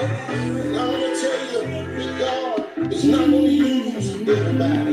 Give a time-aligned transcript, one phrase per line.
[0.00, 1.66] And I to tell you
[1.98, 4.90] that God is not going to everybody.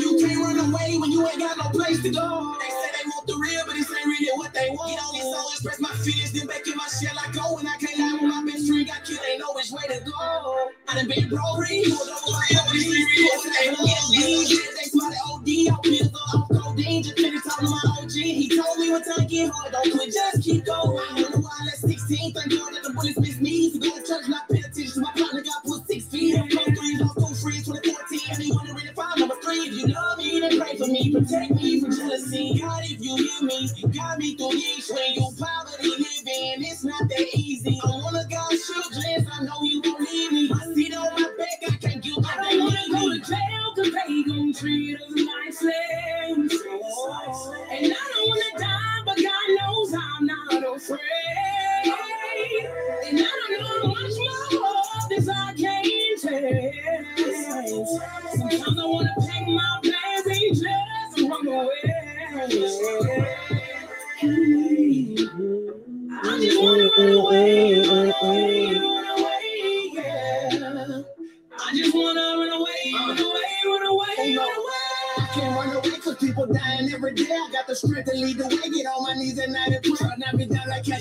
[0.00, 2.56] You can't run away when you ain't got no place to go.
[2.58, 4.90] They say they want the real, but this ain't really what they want.
[4.90, 7.54] Get on this song, express my feelings, then back in my shell I go.
[7.54, 10.70] When I can't my best friend got killed, ain't know which way to go.
[10.88, 14.10] I done been broke, pulled over real, but this ain't really what they want.
[14.74, 17.06] They spotted OD, I'm pissed off, codeine,
[20.10, 20.98] just keep going.
[21.10, 21.50] I don't know why
[22.34, 23.70] Thank God that the bullets missed me.
[23.70, 25.00] So.
[25.00, 26.04] My partner got put feet.
[26.08, 26.98] 2014.
[29.18, 29.68] Number three.
[29.68, 31.12] You love me, then pray for me.
[31.12, 32.58] Protect me from jealousy.
[32.60, 35.30] God, if you hear me, guide me through these when you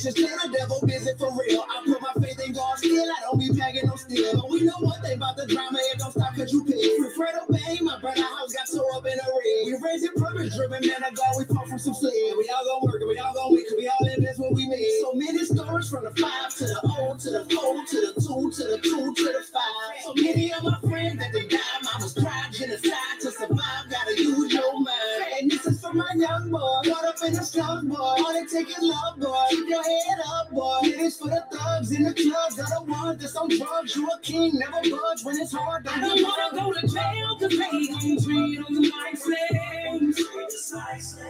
[0.03, 1.66] Just let the devil visit for real.
[1.69, 3.03] I put my faith in God still.
[3.03, 4.33] I don't be packing no steel.
[4.36, 5.80] But we know one thing about the drama.
[5.92, 7.00] It don't stop cause you pissed.
[7.00, 9.66] With the Bang, my brother house got so up in the red.
[9.66, 11.03] We raising purpose driven, man.
[11.03, 12.38] I God, we fall from some sleep.
[12.38, 15.00] We all gonna work, we all gonna we all in this what we made.
[15.02, 18.52] So many stories from the five to the O to the four to the two
[18.52, 20.03] to the two to the five.
[20.03, 21.81] So many of my friends that they died.
[21.83, 23.89] Mama's pride, genocide to survive.
[23.89, 25.25] Gotta use your mind.
[25.42, 26.81] And this is for my young boy.
[26.86, 27.97] Caught up in a slum boy.
[27.97, 29.18] All they take is love
[29.50, 30.80] Keep your head up, boy.
[30.83, 32.59] It is for the thugs in the clubs.
[32.59, 33.95] I don't want this on drugs.
[33.95, 35.86] You a king, never budge when it's hard.
[35.86, 39.15] Don't I don't wanna go to jail to they gon' treat on the like.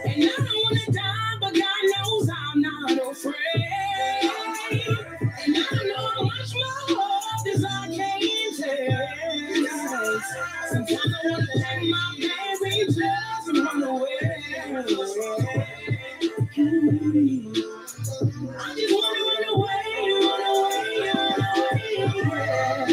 [0.04, 3.34] And I don't wanna die, but God knows I'm not afraid.
[5.46, 8.56] And I know much more as I can't.
[10.68, 14.44] Sometimes I wanna take my baby just and run away.
[16.56, 17.59] Mm-hmm.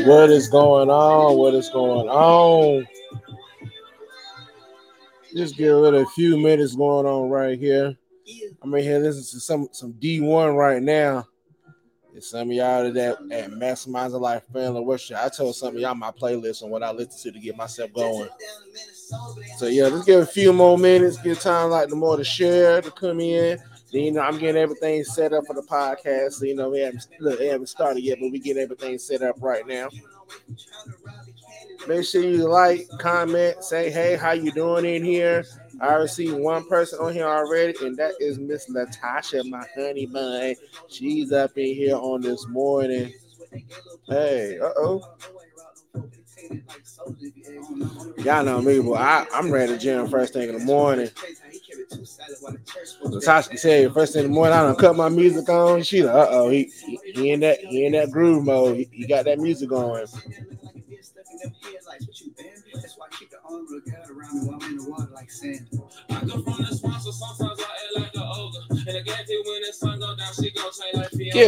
[0.08, 1.38] What is going on?
[1.38, 2.88] What is going on?
[5.36, 7.94] Just give it a few minutes going on right here.
[8.62, 11.28] I'm in here listening to some some D1 right now.
[12.14, 15.18] And some of y'all that at Maximizing Life Family Worship.
[15.18, 17.92] I told some of y'all my playlist and what I listen to to get myself
[17.92, 18.30] going.
[19.58, 22.82] So yeah, let's give a few more minutes, give time like the more to share,
[22.82, 23.60] to come in.
[23.92, 26.34] Then, you know, I'm getting everything set up for the podcast.
[26.34, 29.22] So, you know, we haven't, look, we haven't started yet, but we get everything set
[29.22, 29.90] up right now.
[31.88, 35.46] Make sure you like, comment, say, hey, how you doing in here?
[35.80, 40.56] I received one person on here already, and that is Miss Latasha, my honey bun.
[40.90, 43.14] She's up in here on this morning.
[44.08, 45.02] Hey, uh-oh.
[48.18, 51.10] Y'all know me, but I, I'm ready to gym first thing in the morning.
[53.06, 55.84] Natasha said first thing in the morning, I don't cut my music on.
[55.84, 58.78] She like, uh oh, he, he, he in that he in that groove mode.
[58.78, 60.06] He, he got that music on.
[66.10, 68.16] I go from the so sometimes I like.
[68.16, 70.52] And when go down, she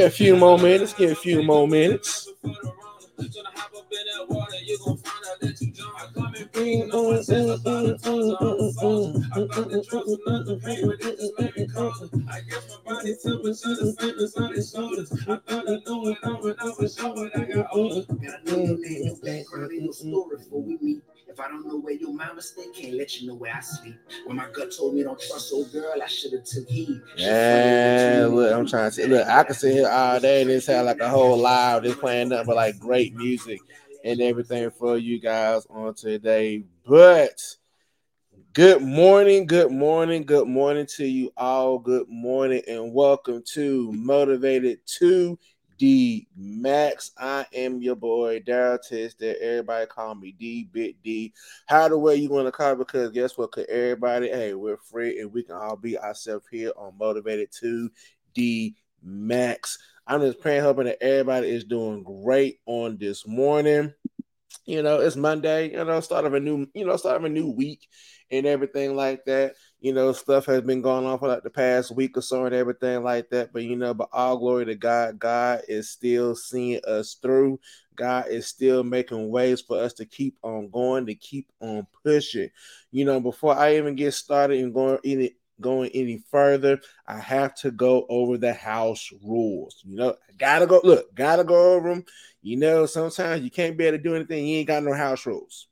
[0.06, 2.30] a few more minutes, Get a few more minutes
[4.00, 5.96] in that water, you gon' find out that you drunk.
[5.98, 9.30] I come and bring mm, on myself, mm, I thought mm, the tongues on the.
[9.32, 12.28] I thought the drugs were not the pain, but it just made me calm.
[12.30, 15.12] I guess my body temperature the same as on his shoulders.
[15.12, 18.06] I thought I knew it, I would never show it, I got older.
[18.14, 21.04] Man, I know your name, no background, ain't no story for we meet.
[21.28, 23.96] If I don't know where your mama stay, can't let you know where I sleep.
[24.26, 27.02] When my gut told me don't trust old girl, I should have took heed.
[27.18, 30.66] Yeah, look, I'm trying to say, look, I can sit here all day and this
[30.66, 33.62] sound like a whole live, just playing nothing but like great music
[34.04, 36.64] and everything for you guys on today.
[36.86, 37.40] But
[38.54, 41.80] good morning, good morning, good morning to you all.
[41.80, 47.12] Good morning and welcome to Motivated 2D Max.
[47.18, 49.36] I am your boy Darryl Tisdale.
[49.42, 51.34] Everybody call me D Big D.
[51.66, 53.52] How the way you want to call it, because guess what?
[53.52, 58.76] Could everybody, hey, we're free and we can all be ourselves here on Motivated 2D
[59.04, 59.78] Max.
[60.10, 63.94] I'm just praying, hoping that everybody is doing great on this morning.
[64.66, 67.30] You know, it's Monday, you know, start of a new, you know, start of a
[67.30, 67.88] new week
[68.32, 69.54] and everything like that.
[69.82, 72.56] You know, stuff has been going on for like the past week or so and
[72.56, 73.54] everything like that.
[73.54, 75.20] But you know, but all glory to God.
[75.20, 77.60] God is still seeing us through.
[77.96, 82.50] God is still making ways for us to keep on going, to keep on pushing.
[82.90, 85.30] You know, before I even get started and going even
[85.62, 89.82] going any further, I have to go over the house rules.
[89.86, 92.06] You know, gotta go look, gotta go over them.
[92.42, 95.26] You know, sometimes you can't be able to do anything, you ain't got no house
[95.26, 95.68] rules.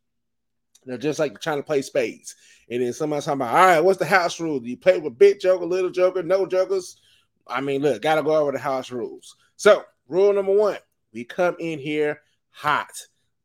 [0.86, 2.36] They're just like trying to play spades.
[2.70, 4.60] And then somebody's talking about, all right, what's the house rule?
[4.60, 6.98] Do you play with big joker, little joker, no jokers?
[7.46, 9.36] I mean, look, gotta go over the house rules.
[9.56, 10.78] So, rule number one,
[11.14, 12.92] we come in here hot,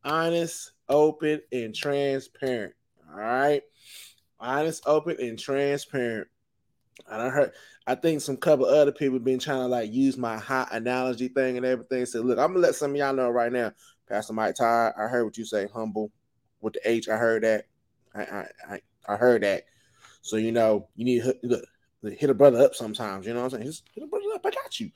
[0.05, 2.75] honest, open, and transparent.
[3.11, 3.63] All right.
[4.41, 6.29] Honest, open, and transparent.
[7.09, 7.53] I don't heard.
[7.87, 11.57] I think some couple other people been trying to like use my hot analogy thing
[11.57, 12.07] and everything.
[12.07, 13.73] So look, I'm gonna let some of y'all know right now.
[14.09, 16.11] Pastor Mike Ty, I heard what you say, humble
[16.61, 17.09] with the H.
[17.09, 17.67] I heard that.
[18.15, 19.65] I I I, I heard that.
[20.23, 21.63] So you know, you need to
[22.11, 23.27] hit a brother up sometimes.
[23.27, 23.67] You know what I'm saying?
[23.67, 24.47] Just hit a brother up.
[24.47, 24.91] I got you.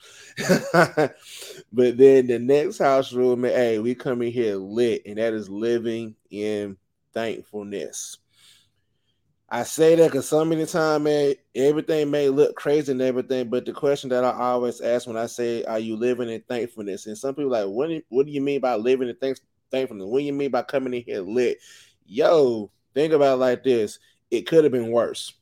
[1.73, 5.33] but then the next house rule, man, hey, we come in here lit, and that
[5.33, 6.77] is living in
[7.13, 8.19] thankfulness.
[9.49, 13.65] I say that because so many times, man, everything may look crazy and everything, but
[13.65, 17.17] the question that I always ask when I say, "Are you living in thankfulness?" and
[17.17, 17.89] some people like, "What?
[17.89, 19.41] Do, what do you mean by living in thanks,
[19.71, 20.07] thankfulness?
[20.07, 21.59] What do you mean by coming in here lit?"
[22.07, 24.01] Yo, think about like this:
[24.33, 25.33] It could have been worse,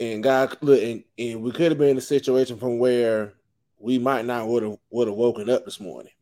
[0.00, 3.34] and God, look, and, and we could have been in a situation from where
[3.78, 6.12] we might not would have would have woken up this morning.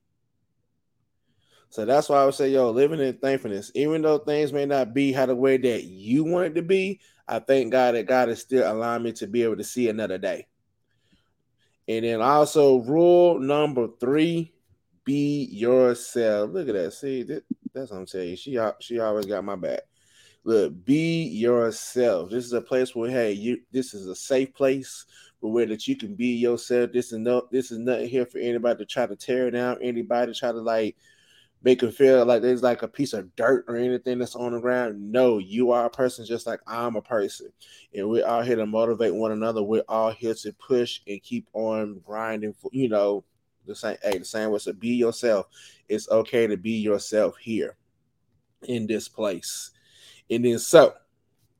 [1.76, 4.94] So that's why I would say, yo, living in thankfulness, even though things may not
[4.94, 8.30] be how the way that you want it to be, I thank God that God
[8.30, 10.46] is still allowing me to be able to see another day.
[11.86, 14.54] And then also rule number three,
[15.04, 16.50] be yourself.
[16.50, 16.94] Look at that.
[16.94, 17.44] See, that,
[17.74, 18.36] that's what I'm saying.
[18.36, 19.80] She she always got my back.
[20.44, 22.30] Look, be yourself.
[22.30, 25.04] This is a place where hey, you this is a safe place
[25.40, 26.92] where that you can be yourself.
[26.92, 30.32] This is no this is nothing here for anybody to try to tear down, anybody
[30.32, 30.96] to try to like
[31.62, 34.60] make them feel like there's like a piece of dirt or anything that's on the
[34.60, 35.10] ground.
[35.10, 37.52] No, you are a person just like I'm a person.
[37.94, 39.62] And we're all here to motivate one another.
[39.62, 43.24] We're all here to push and keep on grinding for, you know,
[43.66, 44.58] the same hey, the same way.
[44.58, 45.46] So be yourself.
[45.88, 47.76] It's okay to be yourself here
[48.68, 49.70] in this place.
[50.30, 50.94] And then so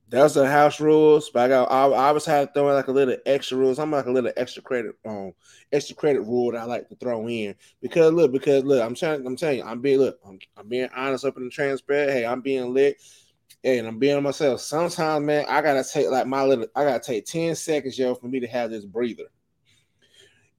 [0.08, 2.86] that's the house rules, but I got I, I always had to throw in like
[2.86, 3.78] a little extra rules.
[3.78, 5.32] I'm like a little extra credit um
[5.72, 9.26] extra credit rule that I like to throw in because look, because look, I'm trying,
[9.26, 12.12] I'm telling you, I'm being look, I'm, I'm being honest, up and transparent.
[12.12, 13.02] Hey, I'm being lit.
[13.62, 14.60] Hey, and I'm being myself.
[14.60, 18.28] Sometimes, man, I gotta take like my little, I gotta take 10 seconds, yo, for
[18.28, 19.24] me to have this breather.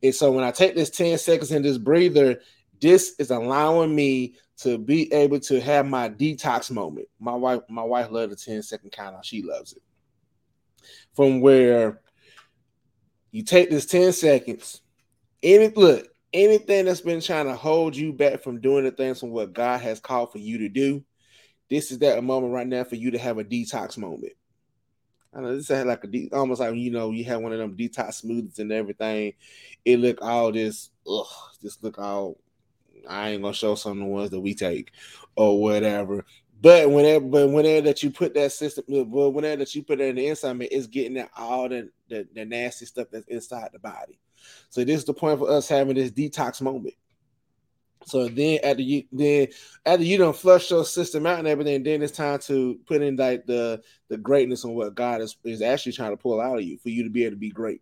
[0.04, 2.42] And so when I take this 10 seconds in this breather,
[2.82, 7.08] this is allowing me to be able to have my detox moment.
[7.20, 9.24] My wife, my wife loves the 10 second count.
[9.24, 9.84] She loves it.
[11.14, 12.02] From where
[13.32, 14.82] you take this 10 seconds,
[15.44, 19.30] any look, anything that's been trying to hold you back from doing the things from
[19.30, 21.04] what God has called for you to do,
[21.70, 24.34] this is that moment right now for you to have a detox moment.
[25.34, 27.60] I know this is like a de- almost like you know you have one of
[27.60, 29.34] them detox smoothies and everything.
[29.86, 31.26] It look all this, ugh,
[31.62, 32.38] just look all
[33.08, 34.92] I ain't gonna show some of the ones that we take
[35.36, 36.26] or whatever.
[36.60, 40.10] But whenever, but whenever that you put that system, well, whenever that you put it
[40.10, 43.80] in the inside, man, it's getting all the, the, the nasty stuff that's inside the
[43.80, 44.20] body.
[44.70, 46.96] So this is the point for us having this detox moment.
[48.06, 49.48] So then after you then
[49.86, 53.18] after you don't flush your system out and everything, then it's time to put in
[53.18, 56.64] like the the greatness on what God is, is actually trying to pull out of
[56.64, 57.82] you for you to be able to be great.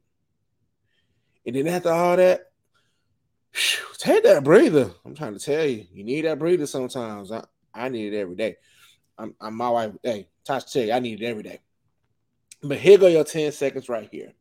[1.45, 2.51] And then after all that,
[3.97, 4.91] take that breather.
[5.05, 7.31] I'm trying to tell you, you need that breather sometimes.
[7.31, 7.43] I,
[7.73, 8.57] I need it every day.
[9.17, 9.91] I'm, I'm my wife.
[10.03, 11.59] Hey, Tasha, tell you, I need it every day.
[12.61, 14.33] But here go your 10 seconds right here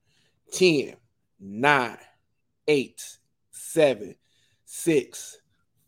[0.53, 0.95] 10,
[1.41, 1.99] 9,
[2.69, 3.19] 8,
[3.51, 4.15] 7,
[4.65, 5.39] 6,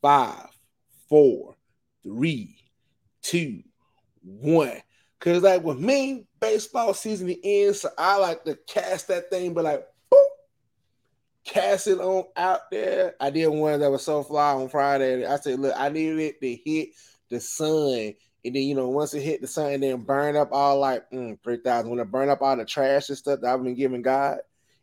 [0.02, 0.46] 5,
[1.08, 1.56] 4,
[2.02, 2.56] 3,
[3.22, 3.62] 2,
[4.22, 4.72] 1.
[5.18, 9.64] Because, like, with me, baseball season ends, so I like to cast that thing, but
[9.64, 9.86] like,
[11.46, 13.14] cast it on out there.
[13.20, 15.24] I did one that was so fly on Friday.
[15.24, 16.90] I said, look, I needed it to hit
[17.30, 18.14] the sun.
[18.44, 21.10] And then, you know, once it hit the sun and then burn up all like
[21.10, 24.02] mm, 3,000, when it burn up all the trash and stuff that I've been giving
[24.02, 24.38] God,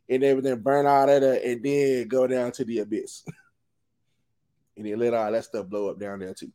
[0.10, 3.24] and everything burn all that up, and then go down to the abyss.
[4.78, 6.52] and then let all that stuff blow up down there too.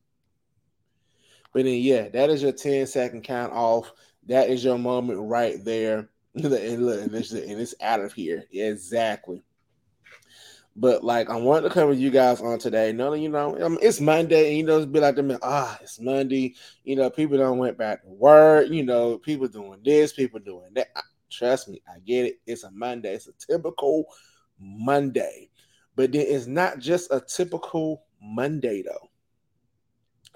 [1.52, 3.92] But then, yeah, that is your 10 second count off.
[4.26, 6.10] That is your moment right there.
[6.34, 8.44] and look, and it's, and it's out of here.
[8.52, 9.42] Exactly.
[10.80, 12.92] But like I wanted to come with you guys on today.
[12.92, 15.36] No, you know, I mean, it's Monday, and you know, it's be like them.
[15.42, 16.54] Ah, it's Monday.
[16.84, 18.68] You know, people don't went back to work.
[18.68, 20.86] You know, people doing this, people doing that.
[21.30, 22.40] Trust me, I get it.
[22.46, 23.14] It's a Monday.
[23.14, 24.04] It's a typical
[24.60, 25.50] Monday,
[25.96, 29.10] but then it's not just a typical Monday though.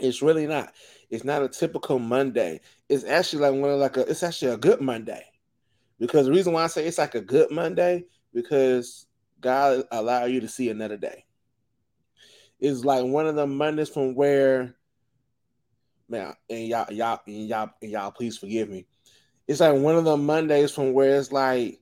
[0.00, 0.72] It's really not.
[1.08, 2.60] It's not a typical Monday.
[2.88, 4.10] It's actually like one of like a.
[4.10, 5.24] It's actually a good Monday,
[6.00, 9.06] because the reason why I say it's like a good Monday because
[9.42, 11.24] God allow you to see another day.
[12.60, 14.76] It's like one of the Mondays from where,
[16.08, 18.86] man, and y'all, y'all, and y'all, and y'all, please forgive me.
[19.48, 21.80] It's like one of the Mondays from where it's like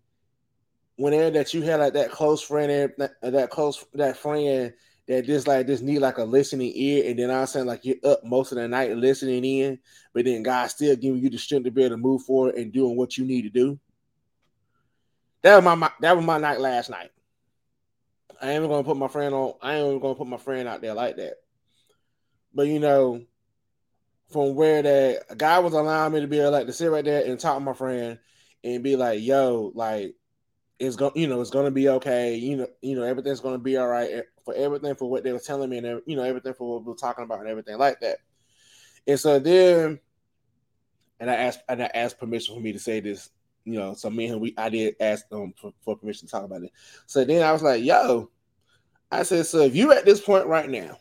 [0.97, 4.73] whenever that you had like that close friend, that, that close that friend
[5.07, 7.97] that just like just need like a listening ear, and then I'm saying like you're
[8.05, 9.79] up most of the night listening in,
[10.15, 12.73] but then God still giving you the strength to be able to move forward and
[12.73, 13.79] doing what you need to do.
[15.43, 17.11] That was my that was my night last night.
[18.41, 19.55] I ain't gonna put my friend on.
[19.61, 21.35] I ain't gonna put my friend out there like that.
[22.55, 23.23] But you know,
[24.31, 27.25] from where that guy was allowing me to be able like to sit right there
[27.25, 28.19] and talk to my friend
[28.65, 30.15] and be like, "Yo, like
[30.79, 32.37] it's gonna, you know, it's gonna be okay.
[32.37, 35.33] You know, you know, everything's gonna be all right eh, for everything for what they
[35.33, 37.79] were telling me and you know everything for what we were talking about and everything
[37.79, 38.19] like that."
[39.07, 40.01] And so then,
[41.19, 43.31] and I asked, and I asked permission for me to say this
[43.65, 46.45] you know, so me and we I did ask them for, for, permission to talk
[46.45, 46.73] about it.
[47.07, 48.31] So then I was like, yo,
[49.11, 50.99] I said, so if you're at this point right now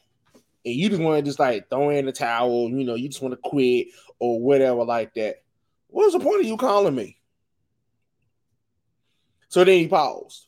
[0.66, 3.22] and you just want to just like throw in the towel, you know, you just
[3.22, 3.88] want to quit
[4.20, 5.38] or whatever like that,
[5.88, 7.18] what's the point of you calling me?
[9.48, 10.48] So then he paused.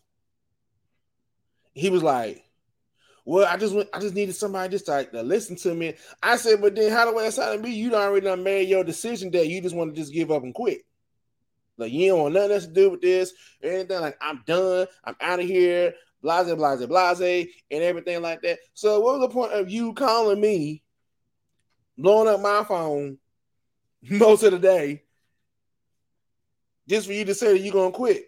[1.73, 2.43] He was like,
[3.25, 5.95] well, I just went, I just needed somebody just to, like, to listen to me.
[6.21, 7.73] I said, but then how do I sound to me?
[7.73, 10.53] You already done made your decision that you just want to just give up and
[10.53, 10.81] quit.
[11.77, 13.99] Like you don't want nothing else to do with this or anything.
[13.99, 14.87] Like I'm done.
[15.03, 15.93] I'm out of here.
[16.21, 18.59] Blase, blase, blase, and everything like that.
[18.73, 20.83] So what was the point of you calling me,
[21.97, 23.17] blowing up my phone
[24.03, 25.03] most of the day,
[26.87, 28.25] just for you to say that you're gonna quit?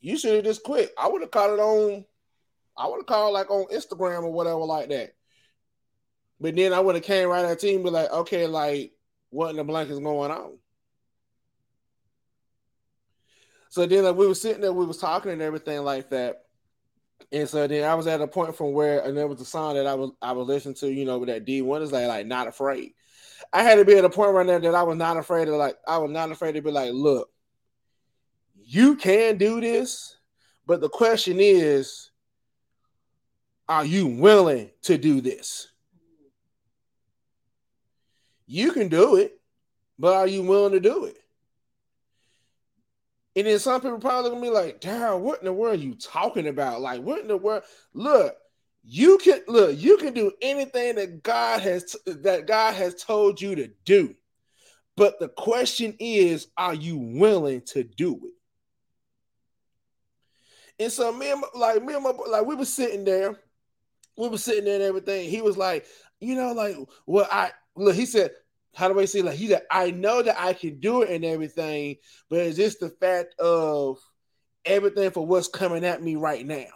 [0.00, 0.92] You should have just quit.
[0.98, 2.04] I would have called it on.
[2.76, 5.14] I would have called like on Instagram or whatever like that.
[6.40, 8.92] But then I would have came right at team be like, okay, like
[9.28, 10.58] what in the blank is going on?
[13.70, 16.42] So then like, we were sitting there, we was talking and everything like that.
[17.32, 19.76] And so then I was at a point from where, and there was a song
[19.76, 22.26] that I was I was listening to, you know, with that D1 is like like
[22.26, 22.94] not afraid.
[23.52, 25.54] I had to be at a point right now that I was not afraid of
[25.54, 27.30] like I was not afraid to be like, look,
[28.56, 30.16] you can do this,
[30.66, 32.10] but the question is,
[33.68, 35.68] are you willing to do this?
[38.46, 39.40] You can do it,
[39.96, 41.19] but are you willing to do it?
[43.40, 45.94] And then some people probably gonna be like, Darryl, what in the world are you
[45.94, 46.82] talking about?
[46.82, 47.62] Like, what in the world?
[47.94, 48.36] Look,
[48.84, 53.54] you can look, you can do anything that God has that God has told you
[53.54, 54.14] to do.
[54.94, 58.34] But the question is, are you willing to do it?
[60.82, 63.40] And so me and my, like me and my like we were sitting there,
[64.18, 65.30] we were sitting there and everything.
[65.30, 65.86] He was like,
[66.20, 68.32] you know, like, well, I look, he said,
[68.74, 71.24] how do I say like he said, I know that I can do it and
[71.24, 71.96] everything,
[72.28, 73.98] but it's just the fact of
[74.64, 76.66] everything for what's coming at me right now.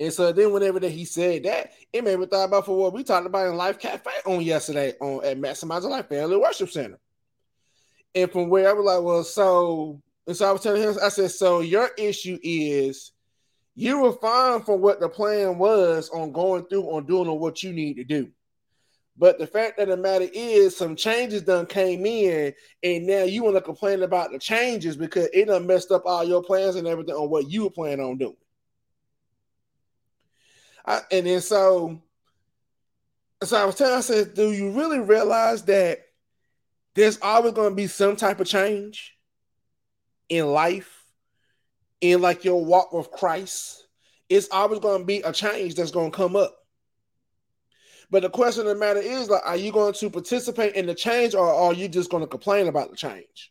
[0.00, 2.92] And so then whenever that he said that, it made me thought about for what
[2.92, 6.98] we talked about in Life Cafe on yesterday on at Maximize Life Family Worship Center.
[8.14, 11.08] And from where I was like, well, so and so I was telling him, I
[11.10, 13.12] said, so your issue is
[13.74, 17.72] you were fine for what the plan was on going through on doing what you
[17.72, 18.30] need to do.
[19.16, 22.52] But the fact of the matter is, some changes done came in,
[22.82, 26.24] and now you want to complain about the changes because it done messed up all
[26.24, 28.36] your plans and everything on what you were planning on doing.
[30.84, 32.02] I, and then so,
[33.42, 36.00] so I was telling, I said, do you really realize that
[36.94, 39.16] there's always going to be some type of change
[40.28, 41.04] in life,
[42.00, 43.86] in like your walk with Christ?
[44.28, 46.63] It's always going to be a change that's going to come up.
[48.14, 50.94] But the question of the matter is, like, are you going to participate in the
[50.94, 53.50] change, or are you just going to complain about the change?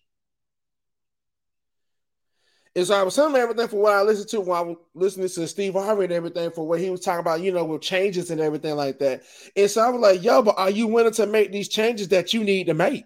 [2.74, 5.27] And so I was telling everything for what I listened to while I was listening
[5.27, 8.32] to Steve Harvey and everything for what he was talking about, you know, with changes
[8.32, 9.24] and everything like that.
[9.58, 12.32] And so I was like, yo, but are you willing to make these changes that
[12.34, 13.03] you need to make?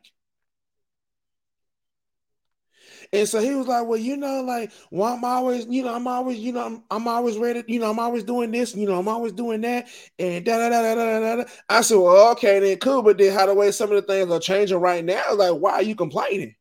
[3.13, 6.07] And so he was like, Well, you know, like, well, I'm always, you know, I'm
[6.07, 8.99] always, you know, I'm, I'm always ready, you know, I'm always doing this, you know,
[8.99, 9.87] I'm always doing that.
[10.19, 11.43] And da da da da da da.
[11.69, 13.01] I said, Well, okay, then cool.
[13.01, 15.73] But then how the way some of the things are changing right now, like, why
[15.73, 16.55] are you complaining?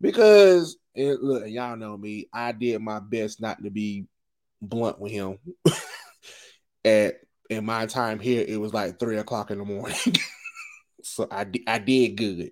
[0.00, 4.06] Because it, look, y'all know me, I did my best not to be
[4.60, 5.38] blunt with him.
[6.84, 7.16] At
[7.50, 9.96] in my time here, it was like three o'clock in the morning.
[11.02, 12.50] so I I did good.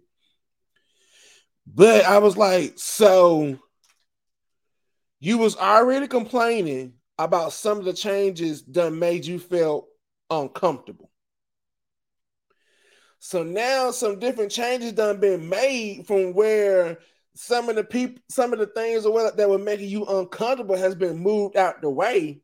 [1.66, 3.58] But I was like, so
[5.20, 9.88] you was already complaining about some of the changes that made you feel
[10.30, 11.10] uncomfortable.
[13.18, 16.98] So now some different changes done been made from where
[17.34, 21.18] some of the people, some of the things that were making you uncomfortable has been
[21.18, 22.40] moved out the way.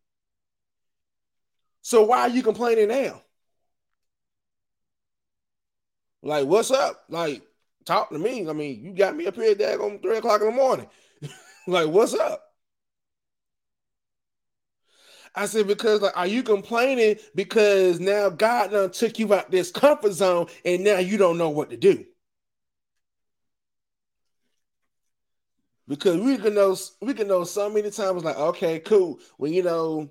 [1.83, 3.23] So why are you complaining now?
[6.23, 7.05] Like, what's up?
[7.09, 7.43] Like,
[7.85, 8.49] talk to me.
[8.49, 10.87] I mean, you got me up here at on three o'clock in the morning.
[11.67, 12.43] like, what's up?
[15.35, 19.71] I said, because like, are you complaining because now God done took you out this
[19.71, 22.05] comfort zone and now you don't know what to do?
[25.89, 29.19] Because we can know we can know so many times like, okay, cool.
[29.39, 30.11] Well, you know,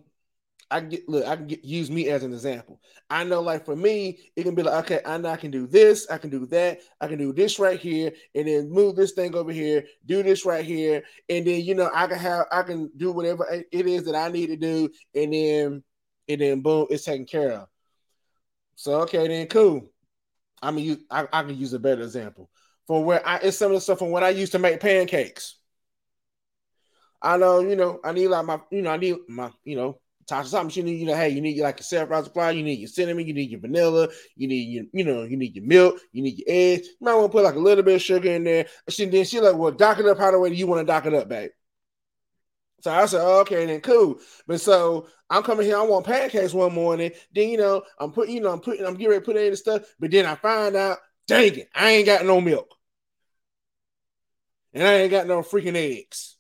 [0.72, 2.80] I get look, I can get, use me as an example.
[3.10, 5.68] I know, like for me, it can be like, okay, I know I can do
[5.68, 9.12] this, I can do that, I can do this right here, and then move this
[9.12, 12.64] thing over here, do this right here, and then you know, I can have, I
[12.64, 15.84] can do whatever it is that I need to do, and then,
[16.30, 17.68] and then boom, it's taken care of.
[18.76, 19.92] So okay, then cool.
[20.62, 22.50] I mean, I, I can use a better example
[22.88, 25.56] for where I it's some of the stuff from when I used to make pancakes.
[27.22, 30.00] I know, you know, I need like my, you know, I need my, you know,
[30.32, 32.88] Tasha you need, you know, hey, you need like a self-rising flour, you need your
[32.88, 34.08] cinnamon, you need your vanilla,
[34.38, 36.88] you need your, you know, you need your milk, you need your eggs.
[36.88, 38.66] You might want to put like a little bit of sugar in there.
[39.00, 40.86] And then she like, well, dock it up how the way do you want to
[40.86, 41.52] dock it up, babe?
[42.80, 44.20] So I said, oh, okay, then cool.
[44.48, 47.12] But so I'm coming here, I want pancakes one morning.
[47.34, 49.52] Then you know, I'm putting, you know, I'm putting, I'm getting ready to put in
[49.52, 50.98] the stuff, but then I find out,
[51.28, 52.74] dang it, I ain't got no milk.
[54.74, 56.38] And I ain't got no freaking eggs.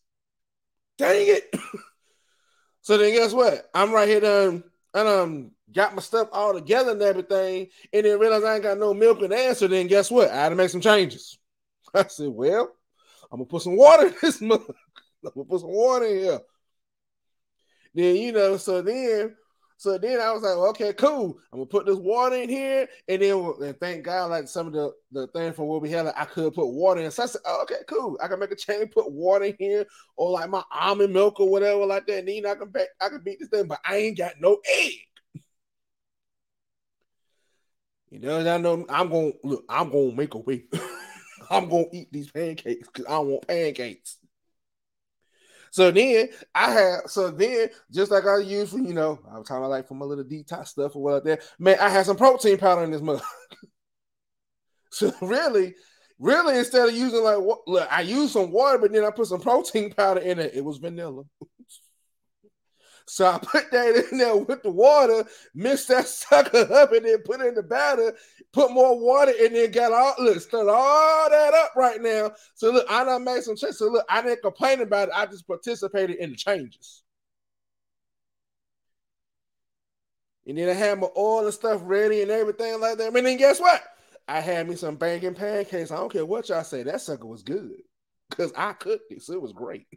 [0.98, 1.53] Dang it.
[2.91, 3.69] So then guess what?
[3.74, 8.19] I'm right here done and um got my stuff all together and everything, and then
[8.19, 9.69] realize I ain't got no milk and answer.
[9.69, 10.29] Then guess what?
[10.29, 11.38] I had to make some changes.
[11.93, 12.75] I said, well,
[13.31, 14.65] I'm gonna put some water in this mug.
[15.25, 16.39] I'm gonna put some water in here.
[17.95, 19.37] Then you know, so then
[19.81, 21.39] so then I was like, well, okay, cool.
[21.51, 24.74] I'm gonna put this water in here, and then and thank God, like some of
[24.74, 27.09] the the thing from what we had, like, I could put water in.
[27.09, 28.15] So I said, oh, okay, cool.
[28.22, 31.50] I can make a change, put water in here, or like my almond milk or
[31.50, 32.20] whatever like that.
[32.20, 34.59] And then I can back, I can beat this thing, but I ain't got no
[34.72, 34.94] egg.
[38.11, 39.65] You know, I know I'm gonna look.
[39.67, 40.65] I'm gonna make a way.
[41.50, 44.20] I'm gonna eat these pancakes because I want pancakes.
[45.72, 49.48] So then I had so then just like I used for you know I was
[49.48, 51.42] talking about like for my little detox stuff or what like.
[51.60, 53.22] Man, I had some protein powder in this mug.
[54.92, 55.74] so really,
[56.20, 59.40] really instead of using like look, I used some water, but then I put some
[59.40, 60.51] protein powder in it.
[60.53, 61.24] It was vanilla.
[63.05, 67.20] So I put that in there with the water, mix that sucker up, and then
[67.24, 68.14] put it in the batter,
[68.51, 72.31] put more water, and then got all look, stir all that up right now.
[72.55, 73.79] So look, I done made some changes.
[73.79, 75.14] So look, I didn't complain about it.
[75.16, 77.03] I just participated in the changes.
[80.48, 83.16] And then I had my oil and stuff ready and everything like that.
[83.16, 83.83] And then guess what?
[84.27, 85.92] I had me some bacon pancakes.
[85.92, 86.83] I don't care what y'all say.
[86.83, 87.81] That sucker was good.
[88.29, 89.87] Because I cooked it, so it was great.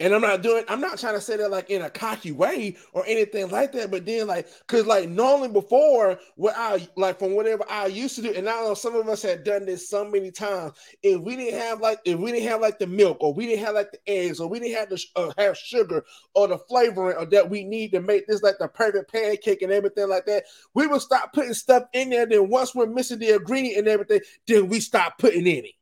[0.00, 2.76] And I'm not doing, I'm not trying to say that like in a cocky way
[2.92, 3.90] or anything like that.
[3.90, 8.22] But then like, cause like normally before what I like from whatever I used to
[8.22, 10.72] do, and I know some of us had done this so many times.
[11.02, 13.64] If we didn't have like, if we didn't have like the milk or we didn't
[13.64, 16.04] have like the eggs or we didn't have the uh, have sugar
[16.34, 19.72] or the flavoring or that we need to make this like the perfect pancake and
[19.72, 22.26] everything like that, we would stop putting stuff in there.
[22.26, 25.72] Then once we're missing the ingredient and everything, then we stop putting in it.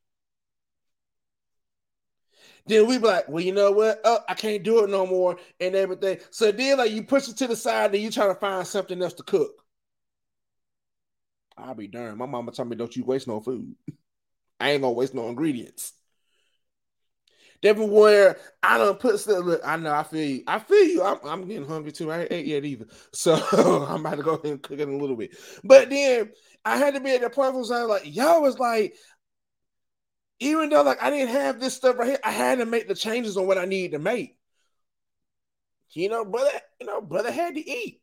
[2.67, 4.01] Then we be like, well, you know what?
[4.05, 6.19] Oh, I can't do it no more and everything.
[6.31, 9.01] So then like you push it to the side and you try to find something
[9.03, 9.63] else to cook.
[11.57, 12.19] I'll be darned.
[12.19, 13.75] My mama told me, don't you waste no food.
[14.61, 15.93] I ain't gonna waste no ingredients.
[17.65, 19.45] Everywhere I don't put stuff.
[19.45, 20.43] Look, I know I feel you.
[20.49, 21.03] I feel you.
[21.03, 22.11] I'm, I'm getting hungry too.
[22.11, 22.87] I ain't ate yet either.
[23.13, 23.35] So
[23.89, 25.37] I'm about to go ahead and cook it a little bit.
[25.63, 26.33] But then
[26.65, 28.97] I had to be at the point where I was like, y'all was like,
[30.43, 32.95] even though like I didn't have this stuff right here, I had to make the
[32.95, 34.37] changes on what I needed to make.
[35.91, 36.51] You know, brother,
[36.81, 38.01] you know, brother had to eat.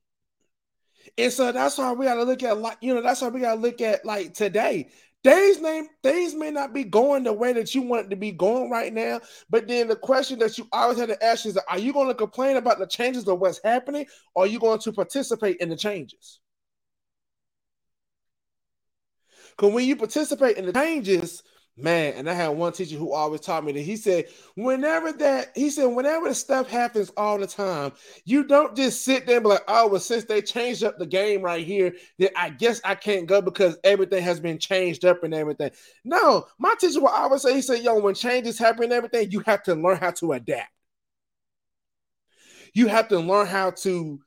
[1.17, 3.59] And so that's why we gotta look at like, you know, that's why we gotta
[3.59, 4.89] look at like today.
[5.21, 8.31] Days name things may not be going the way that you want it to be
[8.31, 11.79] going right now, but then the question that you always have to ask is are
[11.79, 14.93] you going to complain about the changes of what's happening, or are you going to
[14.93, 16.39] participate in the changes?
[19.57, 21.43] Because when you participate in the changes,
[21.81, 25.51] Man, and I had one teacher who always taught me that he said, whenever that,
[25.55, 27.93] he said, whenever the stuff happens all the time,
[28.25, 31.05] you don't just sit there and be like, oh, well, since they changed up the
[31.05, 35.23] game right here, then I guess I can't go because everything has been changed up
[35.23, 35.71] and everything.
[36.03, 39.39] No, my teacher will always say, he said, yo, when changes happen and everything, you
[39.41, 40.71] have to learn how to adapt.
[42.73, 44.19] You have to learn how to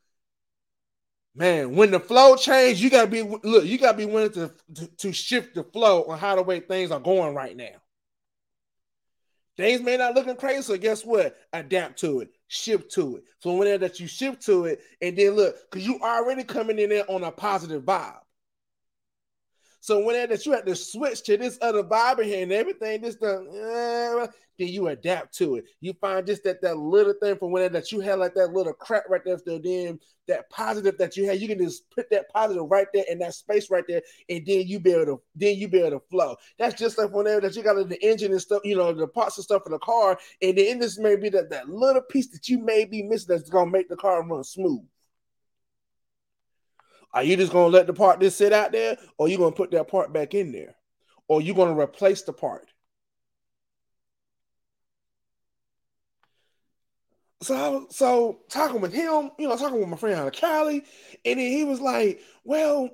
[1.34, 3.64] Man, when the flow change, you gotta be look.
[3.64, 6.90] You gotta be willing to, to, to shift the flow on how the way things
[6.90, 7.80] are going right now.
[9.56, 11.36] Things may not looking crazy, so guess what?
[11.52, 13.24] Adapt to it, shift to it.
[13.40, 16.88] So whenever that you shift to it, and then look, because you already coming in
[16.88, 18.21] there on a positive vibe.
[19.82, 23.16] So whenever that you have to switch to this other vibe here and everything, this
[23.16, 25.64] done, uh, then you adapt to it.
[25.80, 28.74] You find just that that little thing from whenever that you had like that little
[28.74, 29.38] crap right there.
[29.38, 33.06] So then that positive that you had, you can just put that positive right there
[33.10, 35.98] in that space right there, and then you be able to then you be able
[35.98, 36.36] to flow.
[36.60, 39.36] That's just like whenever that you got the engine and stuff, you know, the parts
[39.36, 42.48] and stuff for the car, and then this may be that that little piece that
[42.48, 44.84] you may be missing that's gonna make the car run smooth.
[47.14, 49.70] Are you just gonna let the part just sit out there, or you gonna put
[49.72, 50.76] that part back in there,
[51.28, 52.72] or you gonna replace the part?
[57.42, 60.84] So so talking with him, you know, talking with my friend out of Cali,
[61.24, 62.90] and then he was like, "Well,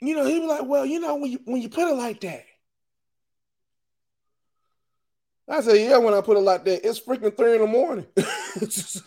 [0.00, 2.20] you know," he was like, "Well, you know, when you when you put it like
[2.20, 2.44] that."
[5.48, 8.06] I said, "Yeah, when I put it like that, it's freaking three in the morning.
[8.16, 9.00] it's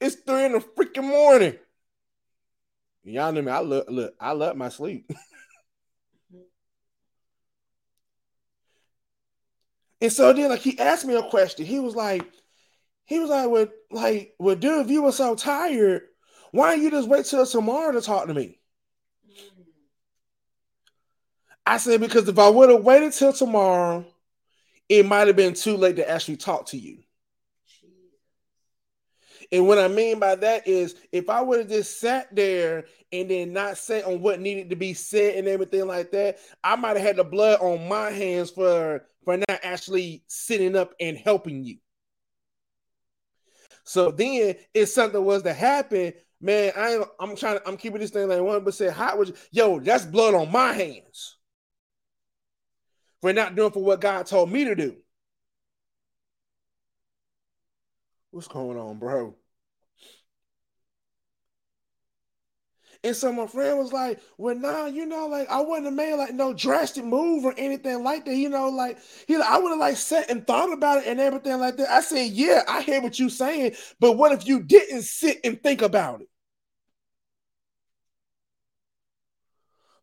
[0.00, 1.58] three in the freaking morning."
[3.04, 3.52] Y'all know me.
[3.52, 4.14] I look, look.
[4.18, 5.10] I love my sleep.
[10.00, 11.66] and so then, like, he asked me a question.
[11.66, 12.26] He was like,
[13.06, 16.02] he was like, "Well, like, well, dude, if you were so tired,
[16.52, 18.58] why don't you just wait till tomorrow to talk to me?"
[21.66, 24.06] I said, "Because if I would have waited till tomorrow,
[24.90, 27.03] it might have been too late to actually talk to you."
[29.52, 33.30] And what I mean by that is if I would have just sat there and
[33.30, 36.96] then not say on what needed to be said and everything like that, I might
[36.96, 41.64] have had the blood on my hands for for not actually sitting up and helping
[41.64, 41.78] you.
[43.84, 48.10] So then if something was to happen, man, I I'm trying to I'm keeping this
[48.10, 49.34] thing like one percent hot with you.
[49.52, 51.36] Yo, that's blood on my hands
[53.20, 54.96] for not doing for what God told me to do.
[58.34, 59.34] What's going on, bro?
[63.04, 66.14] And so my friend was like, Well, nah, you know, like I wouldn't have made
[66.16, 68.34] like no drastic move or anything like that.
[68.36, 71.20] You know, like he like, I would have like sat and thought about it and
[71.20, 71.90] everything like that.
[71.90, 75.62] I said, Yeah, I hear what you're saying, but what if you didn't sit and
[75.62, 76.28] think about it?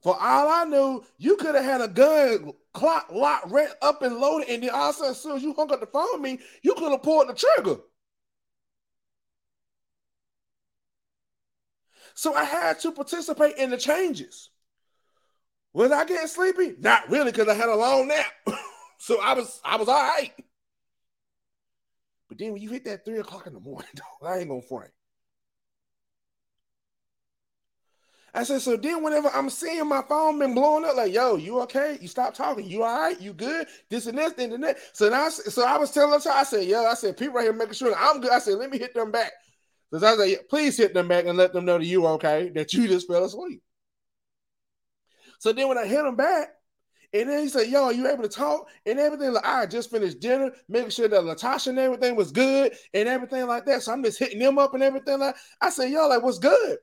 [0.04, 4.18] For all I knew, you could have had a gun clock locked right up and
[4.18, 6.22] loaded, and then all of a sudden, as soon as you hung up the phone
[6.22, 7.82] me, you could have pulled the trigger.
[12.14, 14.50] So I had to participate in the changes.
[15.74, 16.76] Was I getting sleepy?
[16.80, 18.26] Not really, because I had a long nap.
[19.00, 20.34] so I was I was all right.
[22.28, 23.90] But then when you hit that three o'clock in the morning,
[24.26, 24.92] I ain't gonna front.
[28.34, 31.60] I said, so then whenever I'm seeing my phone been blowing up, like, yo, you
[31.62, 31.98] okay?
[32.00, 32.66] You stop talking.
[32.66, 33.20] You all right?
[33.20, 33.68] You good?
[33.90, 34.78] This and this, then and that.
[34.94, 37.52] So now, so I was telling her, I said, yo, I said, people right here
[37.52, 38.32] making sure I'm good.
[38.32, 39.34] I said, let me hit them back.
[39.94, 42.50] So I was like, please hit them back and let them know that you okay,
[42.56, 43.62] that you just fell asleep.
[45.40, 46.50] So then when I hit him back,
[47.14, 48.70] and then he said, Yo, are you able to talk?
[48.86, 52.74] And everything like I just finished dinner, making sure that Latasha and everything was good
[52.94, 53.84] and everything like that.
[53.84, 56.78] So I'm just hitting them up and everything like I said, Yo, like, what's good?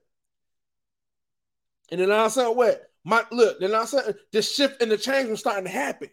[1.90, 2.82] And then I said, what?
[3.04, 6.10] My look, then I said the shift and the change was starting to happen.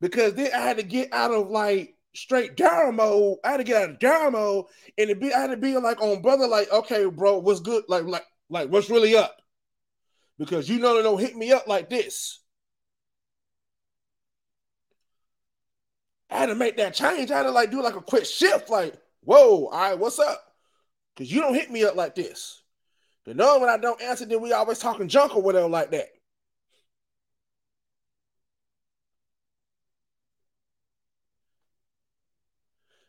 [0.00, 3.38] Because then I had to get out of like straight down mode.
[3.44, 4.66] I had to get out of down mode
[4.98, 7.84] and it be I had to be like on brother, like, okay, bro, what's good?
[7.88, 9.36] Like, like, like what's really up?
[10.38, 12.40] Because you know they don't hit me up like this.
[16.30, 17.30] I had to make that change.
[17.30, 20.42] I had to like do like a quick shift, like, whoa, all right, what's up?
[21.14, 22.62] Because you don't hit me up like this.
[23.24, 26.08] But no, when I don't answer, then we always talking junk or whatever like that.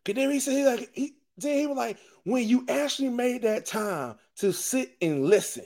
[0.05, 3.65] Cause then he said like he then he was like, when you actually made that
[3.65, 5.65] time to sit and listen.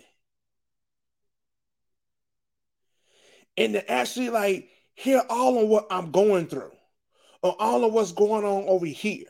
[3.57, 6.71] And to actually like hear all of what I'm going through
[7.41, 9.25] or all of what's going on over here.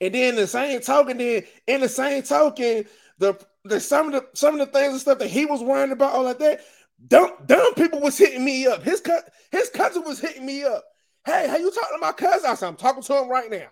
[0.00, 2.84] And then the same token, then in the same token,
[3.18, 5.92] the the some of the some of the things and stuff that he was worrying
[5.92, 6.60] about, all like that,
[7.08, 8.82] dumb dumb people was hitting me up.
[8.82, 9.02] His
[9.50, 10.84] his cousin was hitting me up.
[11.26, 12.50] Hey, how you talking to my cousin?
[12.50, 13.68] I said, I'm talking to him right now.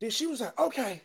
[0.00, 1.02] Then she was like, okay.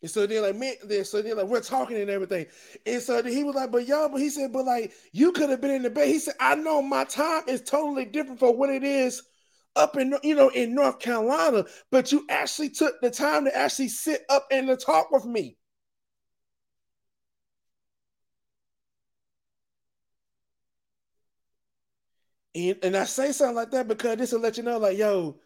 [0.00, 2.46] And so then like me, then so then like we're talking and everything.
[2.86, 5.60] And so he was like, but y'all, but he said, but like you could have
[5.60, 6.06] been in the bed.
[6.08, 9.22] He said, I know my time is totally different for what it is
[9.74, 13.88] up in you know in North Carolina, but you actually took the time to actually
[13.88, 15.56] sit up and to talk with me.
[22.58, 25.38] And, I say something like that because this will let you know, like, yo,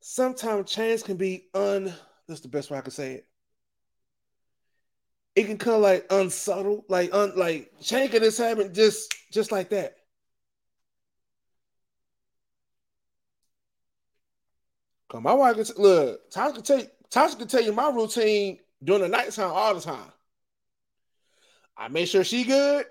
[0.00, 1.92] sometimes change can be un.
[2.26, 3.26] That's the best way I can say it.
[5.36, 9.70] It can come like unsubtle, like un, like change can just happen just just like
[9.70, 9.96] that.
[15.08, 18.58] Cause my wife can look, Tasha can tell you, Tasha can tell you my routine
[18.82, 20.12] during the nighttime all the time.
[21.76, 22.86] I make sure she good,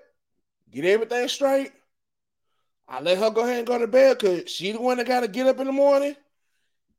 [0.70, 1.72] get everything straight.
[2.90, 5.20] I let her go ahead and go to bed because she the one that got
[5.20, 6.16] to get up in the morning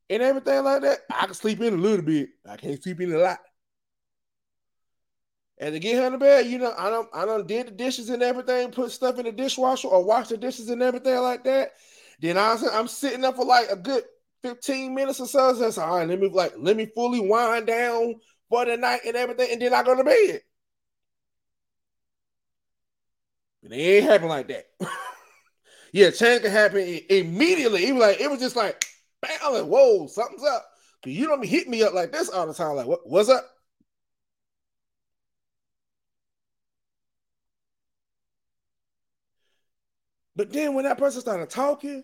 [0.10, 1.00] and everything like that.
[1.14, 2.30] I can sleep in a little bit.
[2.50, 3.40] I can't sleep in a lot.
[5.58, 8.10] And to get her to bed, you know, I don't I don't did the dishes
[8.10, 11.74] and everything, put stuff in the dishwasher or wash the dishes and everything like that.
[12.22, 14.04] Then I I'm sitting up for like a good
[14.44, 15.54] 15 minutes or so.
[15.54, 16.08] That's all right.
[16.08, 18.16] Let me like let me fully wind down
[18.50, 20.42] for the night and everything, and then I go to bed.
[23.62, 24.66] But it ain't happen like that.
[25.92, 27.88] yeah, change can happen immediately.
[27.88, 28.86] It was like it was just like,
[29.22, 30.66] bam, like, whoa, something's up.
[31.06, 32.76] You don't hit me up like this all the time.
[32.76, 33.46] Like, what, what's up?
[40.36, 42.04] But then when that person started talking,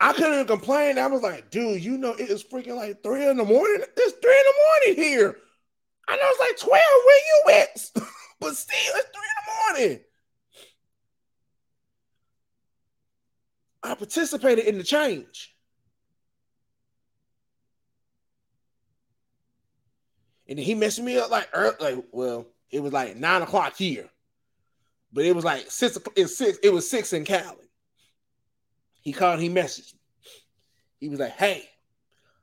[0.00, 0.98] I couldn't even complain.
[0.98, 3.82] I was like, dude, you know, it is freaking like three in the morning.
[3.96, 5.36] It's three in the morning here.
[6.08, 6.82] I know it's like 12.
[7.06, 7.90] Where you at?
[8.40, 10.00] but still, it's three in the morning.
[13.88, 15.54] I participated in the change.
[20.46, 21.48] And he messed me up like
[21.80, 24.08] like well, it was like nine o'clock here,
[25.12, 25.98] but it was like six.
[26.16, 26.58] It's six.
[26.62, 27.56] It was six in Cali.
[29.00, 29.40] He called.
[29.40, 29.94] He messaged.
[29.94, 30.00] Me.
[31.00, 31.68] He was like, "Hey,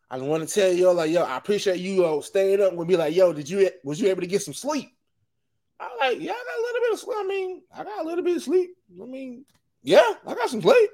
[0.09, 2.95] I want to tell you like, yo, I appreciate you uh, staying up with me.
[2.95, 4.89] like, yo, did you was you able to get some sleep?"
[5.79, 7.17] I'm like, "Yeah, I got a little bit of sleep.
[7.19, 8.69] I mean, I got a little bit of sleep.
[9.01, 9.45] I mean,
[9.81, 10.89] yeah, I got some sleep."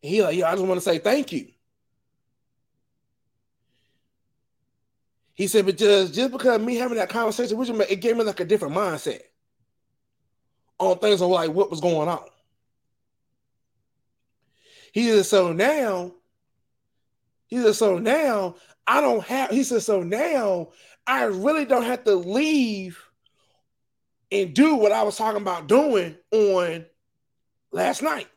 [0.00, 1.48] He like, "Yo, I just want to say thank you."
[5.34, 8.24] He said, "But just just because me having that conversation with you, it gave me
[8.24, 9.20] like a different mindset
[10.78, 12.24] on things of like what was going on."
[14.92, 16.12] He said, so now,
[17.46, 20.70] he said, so now I don't have, he said, so now
[21.06, 22.98] I really don't have to leave
[24.32, 26.86] and do what I was talking about doing on
[27.72, 28.28] last night.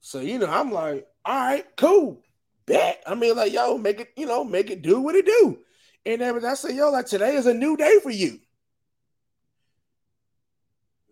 [0.00, 2.22] So, you know, I'm like, all right, cool.
[2.66, 3.02] Bet.
[3.06, 5.58] I mean, like, yo, make it, you know, make it do what it do.
[6.06, 8.38] And then I say, yo, like today is a new day for you.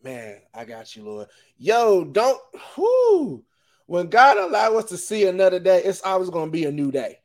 [0.03, 1.29] Man, I got you, Lord.
[1.59, 2.41] Yo, don't
[2.77, 3.45] whoo.
[3.87, 6.91] When God allow us to see another day, it's always going to be a new
[6.91, 7.19] day.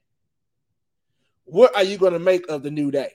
[1.45, 3.13] What are you going to make of the new day?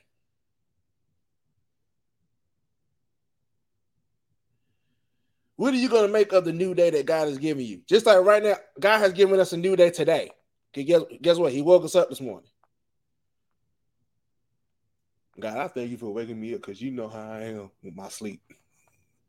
[5.58, 7.80] What are you going to make of the new day that God has given you?
[7.88, 10.30] Just like right now, God has given us a new day today.
[10.72, 11.50] Okay, guess, guess what?
[11.50, 12.48] He woke us up this morning.
[15.40, 17.96] God, I thank you for waking me up because you know how I am with
[17.96, 18.40] my sleep.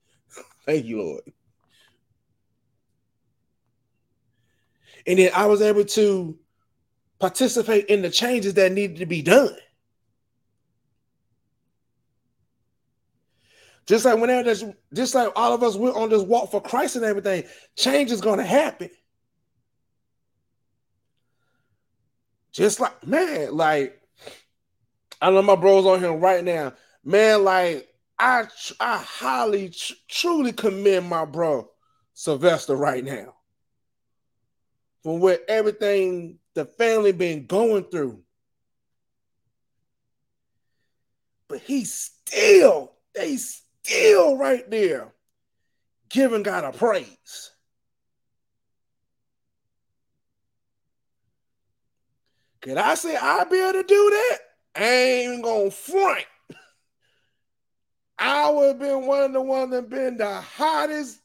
[0.68, 1.24] Thank you, Lord.
[5.08, 6.38] And then I was able to
[7.20, 9.58] participate in the changes that needed to be done.
[13.90, 16.96] Just like whenever there's just like all of us we're on this walk for Christ
[16.96, 17.44] and everything,
[17.76, 18.92] change is gonna happen.
[22.52, 24.00] Just like man, like
[25.20, 26.74] I know my bros on here right now,
[27.04, 27.44] man.
[27.44, 28.46] Like I
[28.80, 31.68] I highly tr- truly commend my bro
[32.14, 33.34] Sylvester right now
[35.02, 38.22] for what everything the family been going through.
[41.48, 43.38] But he still, they
[43.90, 45.12] still right there
[46.10, 47.52] giving God a praise.
[52.62, 54.38] Could I say I'd be able to do that?
[54.76, 56.26] I ain't gonna front.
[58.18, 61.20] I would have been one of the ones that been the hottest.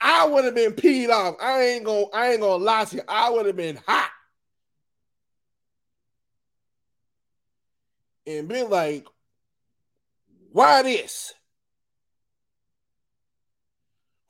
[0.00, 1.36] I would have been peed off.
[1.40, 3.02] I ain't gonna, I ain't gonna lie to you.
[3.08, 4.10] I would have been hot.
[8.26, 9.06] And been like,
[10.54, 11.34] why this?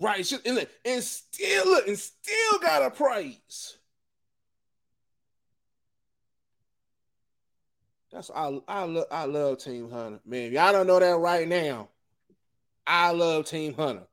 [0.00, 3.76] Right, and, and still and still got a praise.
[8.10, 10.20] That's I I love I love Team Hunter.
[10.24, 11.90] Man, y'all don't know that right now.
[12.86, 14.06] I love Team Hunter.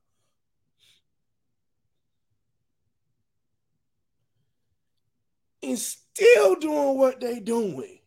[5.63, 8.00] And still doing what they doing.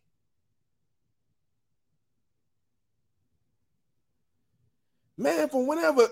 [5.17, 6.09] Man, from whenever,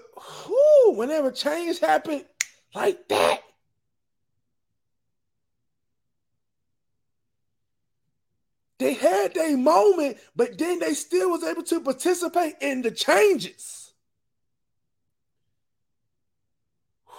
[0.48, 2.26] whoo, whenever change happened
[2.74, 3.42] like that,
[8.80, 13.94] they had their moment, but then they still was able to participate in the changes.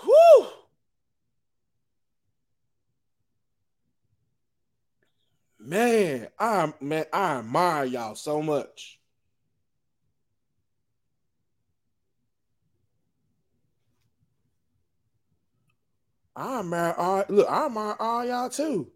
[0.03, 0.47] Whew.
[5.59, 8.99] Man, I man, I admire y'all so much.
[16.37, 18.91] I admire all look, I admire all y'all too.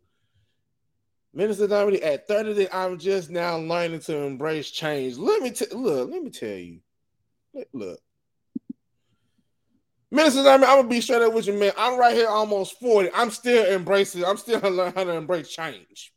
[1.35, 5.17] Minister Dominic, at 30, I'm just now learning to embrace change.
[5.19, 6.81] Let me t- look, let me tell you.
[7.73, 8.01] Look.
[10.11, 11.73] Minister Dominic, I'm gonna be straight up with you, man.
[11.77, 13.11] I'm right here almost 40.
[13.15, 16.13] I'm still embracing, I'm still learning how to embrace change.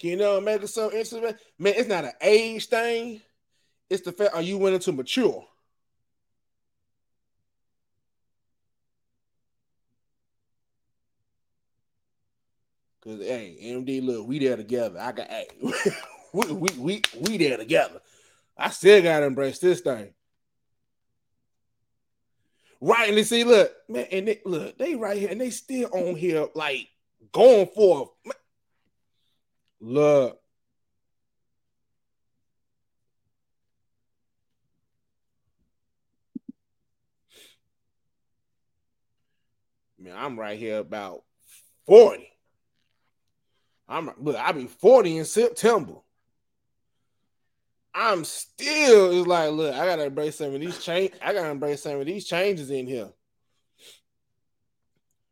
[0.00, 1.22] Can You know, make it so interesting.
[1.58, 3.22] Man, it's not an age thing.
[3.88, 5.46] It's the fact are you willing to mature?
[13.04, 14.98] Cause hey, MD, look, we there together.
[14.98, 15.46] I got hey,
[16.32, 18.00] we, we we we there together.
[18.56, 20.14] I still gotta embrace this thing.
[22.80, 25.90] Right, and they see, look, man, and they, look, they right here, and they still
[25.92, 26.88] on here, like
[27.30, 28.12] going for
[29.80, 30.40] look.
[39.98, 41.22] Man, I'm right here about
[41.86, 42.33] 40.
[43.88, 45.94] I'm look, I'll be 40 in September.
[47.94, 51.12] I'm still it's like, look, I gotta embrace some of these change.
[51.22, 53.10] I gotta embrace some of these changes in here.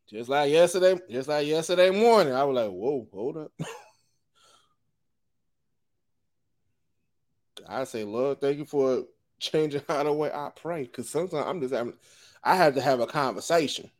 [0.08, 3.52] Just like yesterday, just like yesterday morning, I was like, whoa, hold up.
[7.68, 9.04] I say, Lord, thank you for
[9.38, 10.86] changing how the way I pray.
[10.86, 11.94] Cause sometimes I'm just having
[12.44, 13.90] I have to have a conversation.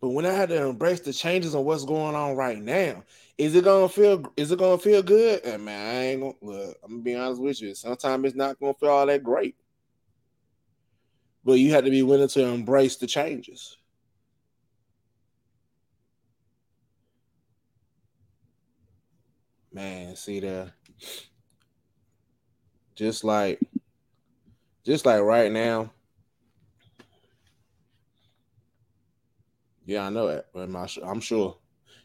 [0.00, 3.02] But when I had to embrace the changes on what's going on right now,
[3.36, 5.44] is it gonna feel is it gonna feel good?
[5.44, 7.74] And man, I ain't gonna look, I'm gonna be honest with you.
[7.74, 9.56] Sometimes it's not gonna feel all that great.
[11.44, 13.76] But you have to be willing to embrace the changes.
[19.72, 20.72] Man, see there.
[22.94, 23.60] Just like
[24.84, 25.90] just like right now,
[29.88, 30.46] Yeah, I know it.
[30.52, 30.68] But
[31.02, 31.56] I'm sure.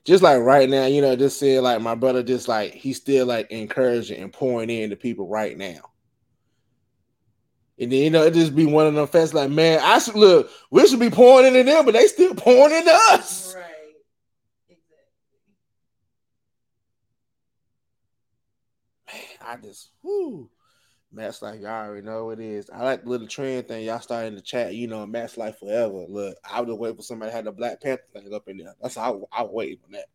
[0.06, 3.26] Just like right now, you know, just say like my brother, just like he's still
[3.26, 5.92] like encouraging and pouring in to people right now.
[7.78, 10.16] And then you know, it just be one of them fests like, man, I should
[10.16, 13.54] look, we should be pouring into them, but they still pouring into us.
[13.54, 13.66] Right.
[14.70, 14.98] Exactly.
[19.14, 20.50] Man, I just whoo.
[21.14, 22.70] Matt's like, y'all already know what it is.
[22.72, 24.74] I like the little trend thing y'all started in the chat.
[24.74, 26.06] You know, Matt's like forever.
[26.10, 28.74] Look, I was waiting for somebody to have the Black Panther thing up in there.
[28.82, 30.06] That's how I, I wait on that.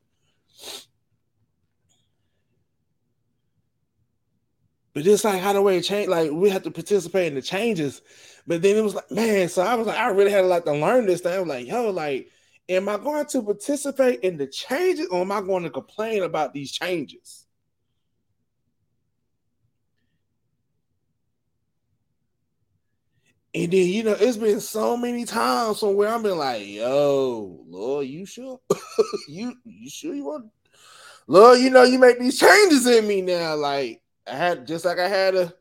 [4.94, 7.42] But just like how the way it changed, like we have to participate in the
[7.42, 8.02] changes.
[8.48, 10.64] But then it was like, man, so I was like, I really had to like
[10.64, 11.34] to learn this thing.
[11.34, 12.28] I was like, yo, like,
[12.68, 16.52] am I going to participate in the changes or am I going to complain about
[16.52, 17.47] these changes?
[23.54, 27.64] And then you know, it's been so many times from where I've been like, "Yo,
[27.66, 28.60] Lord, you sure?
[29.28, 30.50] you you sure you want?
[31.26, 33.54] Lord, you know, you make these changes in me now.
[33.54, 35.52] Like I had just like I had a,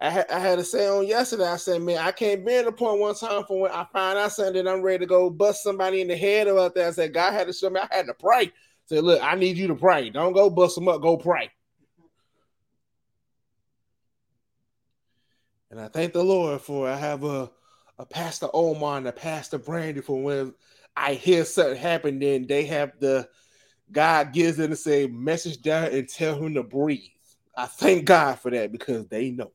[0.00, 1.46] I had I had say on yesterday.
[1.46, 4.18] I said, man, I can't be in the point one time from when I find
[4.18, 6.88] out something that I'm ready to go bust somebody in the head or about that.
[6.88, 7.80] I said, God had to show me.
[7.80, 8.52] I had to pray.
[8.86, 10.10] Say, look, I need you to pray.
[10.10, 11.00] Don't go bust them up.
[11.00, 11.50] Go pray.
[15.72, 17.50] And I thank the Lord for I have a,
[17.98, 20.54] a Pastor Omar and a Pastor Brandy for when
[20.94, 23.26] I hear something happen, then they have the
[23.90, 27.00] God gives them to say, message down and tell him to breathe.
[27.56, 29.50] I thank God for that because they know.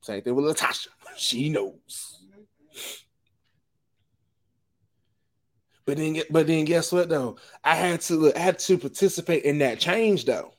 [0.00, 0.88] Same thing with Latasha.
[1.18, 2.24] She knows.
[5.84, 7.36] But then, but then, guess what though?
[7.62, 10.54] I had to, I had to participate in that change though.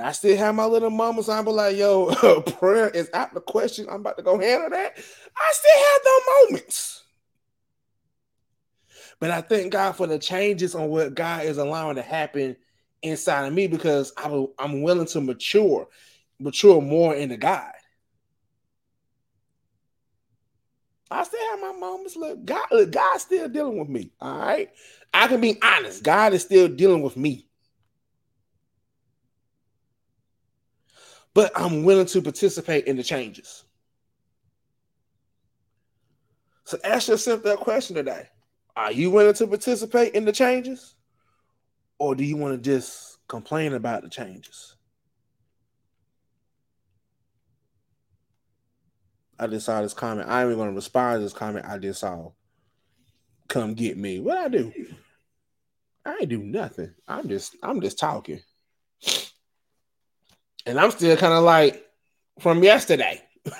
[0.00, 1.28] I still have my little moments.
[1.28, 2.14] I'm like, yo,
[2.58, 3.86] prayer is out the question.
[3.88, 4.96] I'm about to go handle that.
[4.96, 7.02] I still have those moments.
[9.20, 12.56] But I thank God for the changes on what God is allowing to happen
[13.02, 15.88] inside of me because I, I'm willing to mature,
[16.40, 17.72] mature more into God.
[21.10, 22.16] I still have my moments.
[22.16, 24.10] Look, God, look, God's still dealing with me.
[24.20, 24.70] All right.
[25.12, 26.02] I can be honest.
[26.02, 27.46] God is still dealing with me.
[31.34, 33.64] But I'm willing to participate in the changes.
[36.64, 38.28] So ask yourself that question today.
[38.76, 40.94] Are you willing to participate in the changes?
[41.98, 44.76] Or do you want to just complain about the changes?
[49.38, 50.28] I just saw this comment.
[50.28, 52.30] I'm even going to respond to this comment I just saw.
[53.48, 54.20] Come get me.
[54.20, 54.72] What I do?
[56.04, 56.94] I ain't do nothing.
[57.06, 58.40] I'm just I'm just talking.
[60.66, 61.84] And I'm still kind of like
[62.40, 63.22] from yesterday.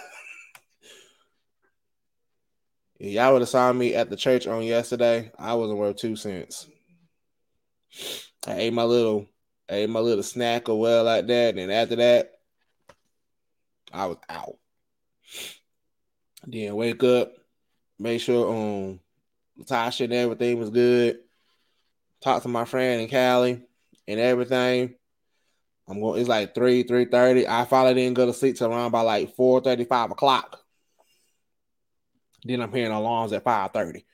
[2.99, 5.33] y'all would have saw me at the church on yesterday.
[5.39, 6.69] I wasn't worth two cents.
[8.47, 9.27] I ate my little,
[9.69, 12.33] I ate my little snack or well like that, and after that,
[13.93, 14.57] I was out.
[16.47, 17.33] Then wake up,
[17.99, 19.01] make sure um
[19.65, 21.19] Tasha and everything was good.
[22.23, 23.63] Talk to my friend in Cali
[24.09, 24.95] and everything.
[25.89, 26.21] I'm going.
[26.21, 27.47] It's like three, three thirty.
[27.47, 30.59] I finally didn't go to sleep till around by like four thirty, five o'clock.
[32.45, 34.07] Then I'm hearing alarms at five thirty.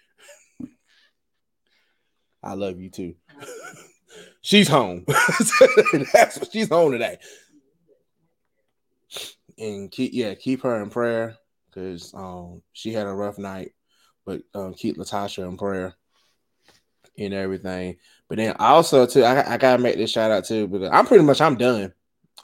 [2.42, 3.14] I love you too.
[4.42, 5.04] she's home.
[6.12, 7.18] That's what she's home today.
[9.58, 13.72] And keep yeah, keep her in prayer because um, she had a rough night.
[14.24, 15.94] But um, keep Latasha in prayer
[17.18, 17.96] and everything.
[18.28, 21.24] But then also too, I, I gotta make this shout out too because I'm pretty
[21.24, 21.92] much I'm done.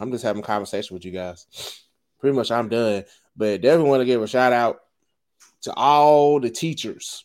[0.01, 1.47] I'm just having conversation with you guys.
[2.18, 3.05] Pretty much I'm done.
[3.37, 4.81] But definitely want to give a shout out
[5.62, 7.25] to all the teachers.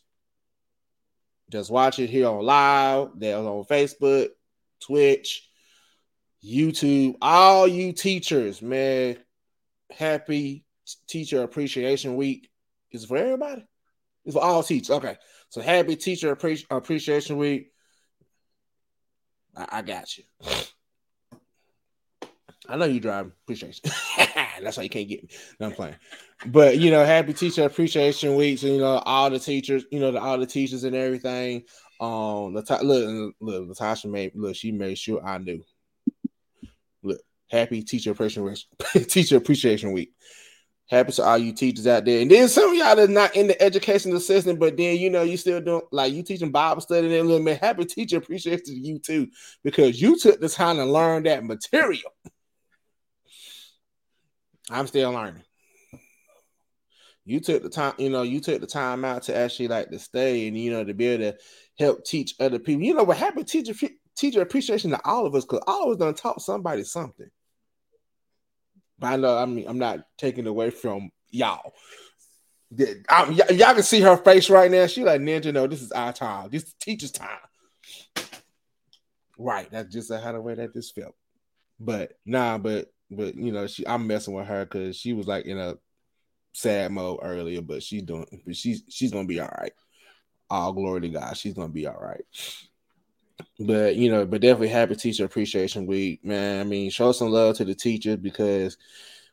[1.50, 3.10] Just watch it here on live.
[3.16, 4.30] They're on Facebook,
[4.80, 5.50] Twitch,
[6.44, 7.16] YouTube.
[7.22, 9.18] All you teachers, man.
[9.92, 10.64] Happy
[11.08, 12.50] Teacher Appreciation Week.
[12.92, 13.66] Is for everybody.
[14.26, 14.92] It's for all teachers.
[14.92, 15.18] Okay.
[15.50, 17.72] So happy Teacher Appreciation Week.
[19.56, 20.24] I, I got you.
[22.68, 23.32] I know you drive.
[23.44, 23.92] Appreciation.
[24.62, 25.30] That's why you can't get me.
[25.60, 25.96] No, I'm playing.
[26.46, 28.60] But you know, happy Teacher Appreciation Week.
[28.60, 31.64] So, you know, all the teachers, you know, the, all the teachers and everything.
[32.00, 34.56] Um, the look, look, Natasha made look.
[34.56, 35.64] She made sure I knew.
[37.02, 38.70] Look, happy Teacher Appreciation
[39.08, 40.14] Teacher Appreciation Week.
[40.90, 42.20] Happy to all you teachers out there.
[42.20, 45.22] And then some of y'all that's not in the educational system, but then you know
[45.22, 47.60] you still doing like you teaching Bible study and a little bit.
[47.60, 49.28] Happy teacher appreciation to you too,
[49.64, 52.12] because you took the time to learn that material.
[54.72, 55.44] I'm still learning.
[57.24, 60.00] You took the time, you know, you took the time out to actually like to
[60.00, 61.38] stay and you know to be able to
[61.78, 62.82] help teach other people.
[62.82, 63.48] You know what happened?
[63.48, 63.76] Teacher
[64.16, 67.30] teacher appreciation to all of us because all of us done taught somebody something.
[69.00, 71.74] But I know I mean I'm not taking away from y'all.
[72.78, 74.86] Y'all can see her face right now.
[74.86, 75.54] She like ninja.
[75.54, 76.50] No, this is our time.
[76.52, 77.30] This is teacher's time.
[79.38, 79.70] Right.
[79.72, 81.16] That's just how the way that this felt.
[81.80, 85.46] But nah, but but you know, she I'm messing with her because she was like
[85.46, 85.78] in a
[86.52, 89.74] sad mode earlier, but she's doing but she's she's gonna be all right.
[90.50, 92.24] All glory to God, she's gonna be all right.
[93.60, 96.62] But you know, but definitely happy teacher appreciation week, man.
[96.62, 98.78] I mean, show some love to the teachers because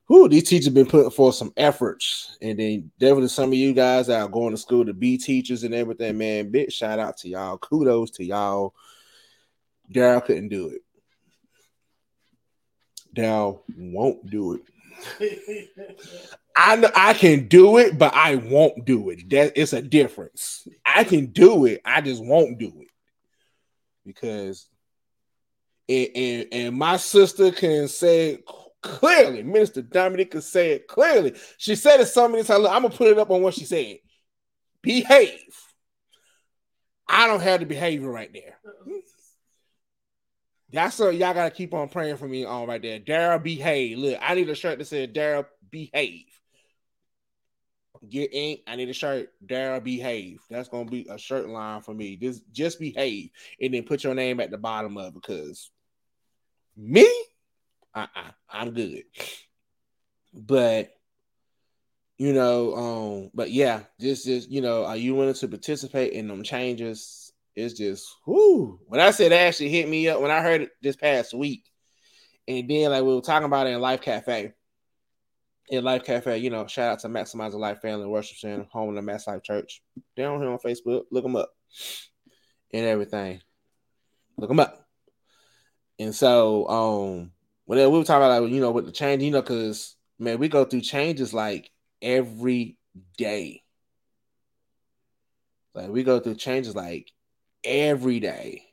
[0.06, 4.08] who these teachers been putting forth some efforts, and then definitely some of you guys
[4.08, 6.50] that are going to school to be teachers and everything, man.
[6.50, 7.58] Big shout out to y'all.
[7.58, 8.74] Kudos to y'all.
[9.92, 10.82] Darryl couldn't do it.
[13.16, 15.68] Darryl won't do it.
[16.56, 19.30] I know I can do it, but I won't do it.
[19.30, 20.66] That it's a difference.
[20.84, 22.85] I can do it, I just won't do it
[24.06, 24.68] because
[25.88, 28.44] and, and, and my sister can say it
[28.82, 29.42] clearly.
[29.42, 31.34] Minister Dominic can say it clearly.
[31.58, 32.66] She said it so many times.
[32.66, 33.98] I'm gonna put it up on what she said.
[34.82, 35.40] Behave.
[37.08, 38.58] I don't have the behavior right there.
[40.72, 42.98] That's so y'all gotta keep on praying for me on right there.
[42.98, 43.98] Darryl behave.
[43.98, 46.24] Look, I need a shirt that says Darryl behave.
[48.08, 48.60] Get ink.
[48.66, 49.30] I need a shirt.
[49.44, 50.40] Darryl behave.
[50.50, 52.16] That's gonna be a shirt line for me.
[52.16, 53.30] Just just behave,
[53.60, 55.14] and then put your name at the bottom of it.
[55.14, 55.70] Because
[56.76, 57.06] me,
[57.94, 59.04] uh-uh, I'm good.
[60.32, 60.90] But
[62.18, 66.28] you know, um, but yeah, just just you know, are you willing to participate in
[66.28, 67.32] them changes?
[67.54, 68.80] It's just whoo.
[68.86, 71.64] When I said actually hit me up when I heard it this past week,
[72.48, 74.52] and then like we were talking about it in Life Cafe.
[75.68, 78.90] In Life Cafe, you know, shout out to Maximize the Life Family Worship Center, home
[78.90, 79.82] of the Mass Life Church.
[80.16, 81.50] Down here on Facebook, look them up
[82.72, 83.40] and everything.
[84.36, 84.86] Look them up.
[85.98, 87.32] And so, um,
[87.64, 90.38] whatever we were talking about, like, you know, with the change, you know, because man,
[90.38, 92.76] we go through changes like every
[93.16, 93.62] day.
[95.74, 97.10] Like we go through changes like
[97.64, 98.65] every day.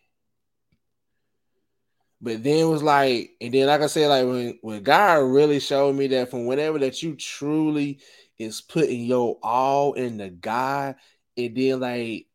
[2.23, 5.59] But then it was like, and then like I said, like when when God really
[5.59, 7.99] showed me that from whenever that you truly
[8.39, 10.95] is putting your all in the God,
[11.35, 12.27] and then like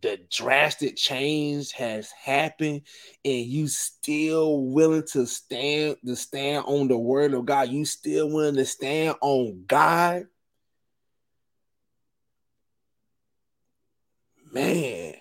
[0.00, 2.82] the drastic change has happened
[3.22, 8.30] and you still willing to stand to stand on the word of God, you still
[8.30, 10.24] willing to stand on God.
[14.52, 15.16] Man,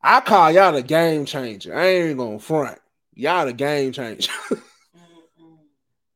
[0.00, 1.76] I call y'all the game changer.
[1.76, 2.78] I ain't even gonna front.
[3.14, 4.32] Y'all the game changer.
[4.96, 5.54] Mm-hmm.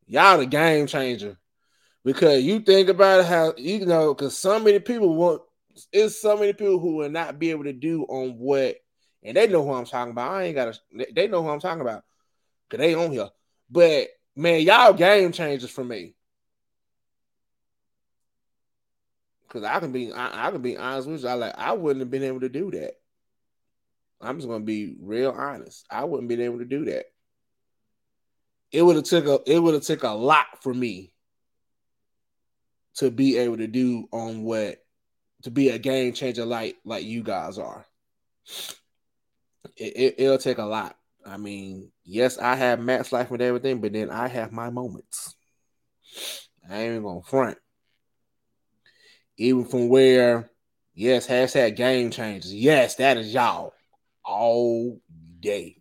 [0.07, 1.39] y'all the game changer.
[2.05, 5.43] Because you think about how you know, because so many people want
[5.93, 8.77] it's so many people who will not be able to do on what,
[9.23, 10.31] and they know who I'm talking about.
[10.31, 10.79] I ain't gotta.
[11.15, 12.05] They know who I'm talking about
[12.69, 13.31] because they on here.
[13.71, 16.15] But man, y'all game changers for me.
[19.49, 21.29] Cause I can be, I, I can be honest with you.
[21.29, 22.95] I like, I wouldn't have been able to do that.
[24.21, 25.85] I'm just gonna be real honest.
[25.91, 27.07] I wouldn't been able to do that.
[28.73, 31.13] It would have took a, it would have took a lot for me
[32.97, 34.79] to be able to do on what
[35.43, 37.87] to be a game changer like like you guys are.
[39.77, 40.97] It, it, will take a lot.
[41.27, 45.35] I mean, yes, I have Matt's life with everything, but then I have my moments.
[46.69, 47.59] I ain't even gonna front.
[49.37, 50.51] Even from where,
[50.95, 52.55] yes, hashtag game changers.
[52.55, 53.74] Yes, that is y'all
[54.25, 55.01] all
[55.41, 55.77] day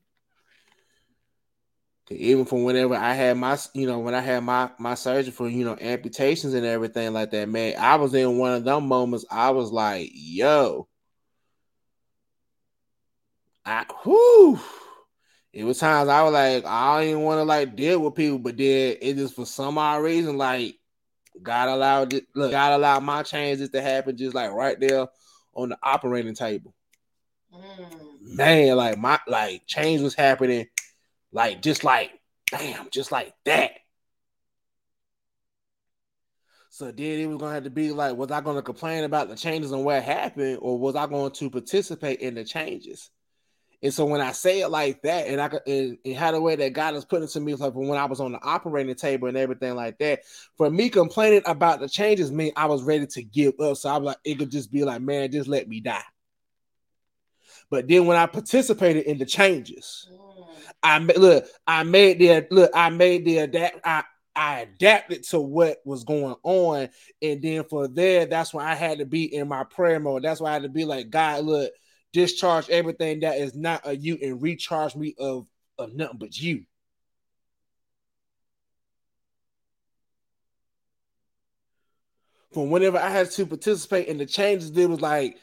[2.13, 5.49] even from whenever I had my, you know, when I had my my surgery for
[5.49, 9.25] you know amputations and everything like that, man, I was in one of them moments.
[9.29, 10.87] I was like, yo,
[13.65, 14.59] I whoo.
[15.51, 18.39] It was times I was like, I don't even want to like deal with people,
[18.39, 20.75] but then it just for some odd reason, like
[21.41, 22.25] God allowed it.
[22.33, 25.07] Look, God allowed my changes to happen just like right there
[25.53, 26.73] on the operating table.
[27.53, 28.12] Mm.
[28.25, 30.67] Man, like my like change was happening
[31.33, 32.11] like just like
[32.51, 33.71] bam, just like that.
[36.69, 39.35] So then it was gonna have to be like, was I gonna complain about the
[39.35, 43.11] changes and what happened, or was I going to participate in the changes?
[43.83, 46.55] And so when I say it like that, and I and, and how the way
[46.55, 49.27] that God is putting it to me, like when I was on the operating table
[49.27, 50.21] and everything like that,
[50.57, 53.77] for me complaining about the changes mean I was ready to give up.
[53.77, 56.03] So I'm like, it could just be like, man, just let me die.
[57.73, 60.45] But then when I participated in the changes, mm.
[60.83, 63.79] I look, I made the look, I made the adapt.
[63.83, 64.03] I
[64.35, 66.89] I adapted to what was going on,
[67.23, 70.21] and then for there, that's why I had to be in my prayer mode.
[70.21, 71.73] That's why I had to be like, God, look,
[72.11, 75.47] discharge everything that is not a you and recharge me of
[75.79, 76.65] of nothing but you.
[82.53, 85.37] From whenever I had to participate in the changes, it was like,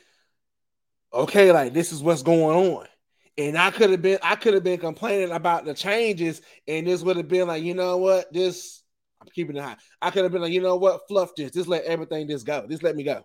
[1.12, 2.86] okay, like this is what's going on.
[3.38, 7.02] And I could have been, I could have been complaining about the changes, and this
[7.02, 8.82] would have been like, you know what, this
[9.20, 9.76] I'm keeping it high.
[10.00, 12.66] I could have been like, you know what, fluff this, just let everything just go,
[12.68, 13.24] just let me go.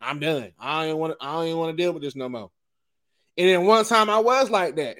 [0.00, 0.52] I'm done.
[0.58, 2.50] I don't want I don't want to deal with this no more.
[3.38, 4.98] And then one time I was like that.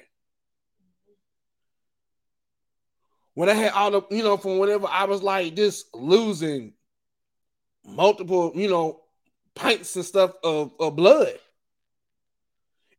[3.33, 6.73] When I had all the, you know, from whatever I was like just losing
[7.85, 9.01] multiple, you know,
[9.53, 11.33] pints and stuff of, of blood.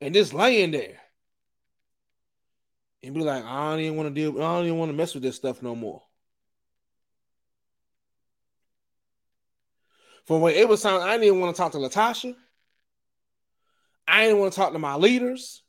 [0.01, 0.99] And just laying there
[3.03, 5.15] and be like, I don't even want to deal, I don't even want to mess
[5.15, 6.03] with this stuff no more.
[10.27, 12.37] For when it was time, I didn't want to talk to Latasha.
[14.07, 15.63] I didn't want to talk to my leaders.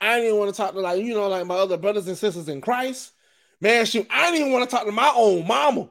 [0.00, 2.48] I didn't want to talk to like you know like my other brothers and sisters
[2.48, 3.12] in Christ.
[3.60, 5.88] Man, shoot, I didn't even want to talk to my own mama.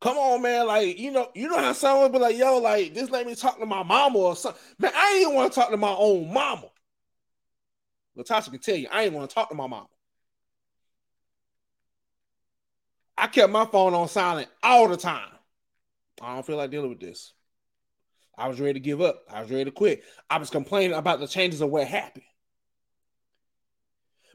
[0.00, 0.66] Come on, man.
[0.66, 3.58] Like, you know, you know how someone be like, yo, like, just let me talk
[3.58, 4.60] to my mama or something.
[4.78, 6.68] Man, I ain't want to talk to my own mama.
[8.16, 9.88] Latasha can tell you, I ain't want to talk to my mama.
[13.18, 15.28] I kept my phone on silent all the time.
[16.20, 17.32] I don't feel like dealing with this.
[18.38, 19.22] I was ready to give up.
[19.30, 20.02] I was ready to quit.
[20.28, 22.24] I was complaining about the changes of what happened.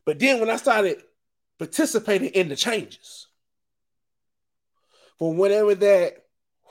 [0.05, 0.97] But then when I started
[1.59, 3.27] participating in the changes,
[5.21, 6.15] for whatever that,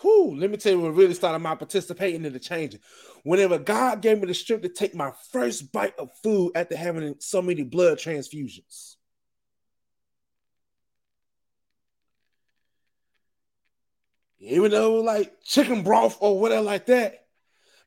[0.02, 2.80] whoo, let me tell you what really started my participating in the changes.
[3.22, 7.14] Whenever God gave me the strength to take my first bite of food after having
[7.20, 8.96] so many blood transfusions.
[14.40, 17.26] Even though like chicken broth or whatever like that,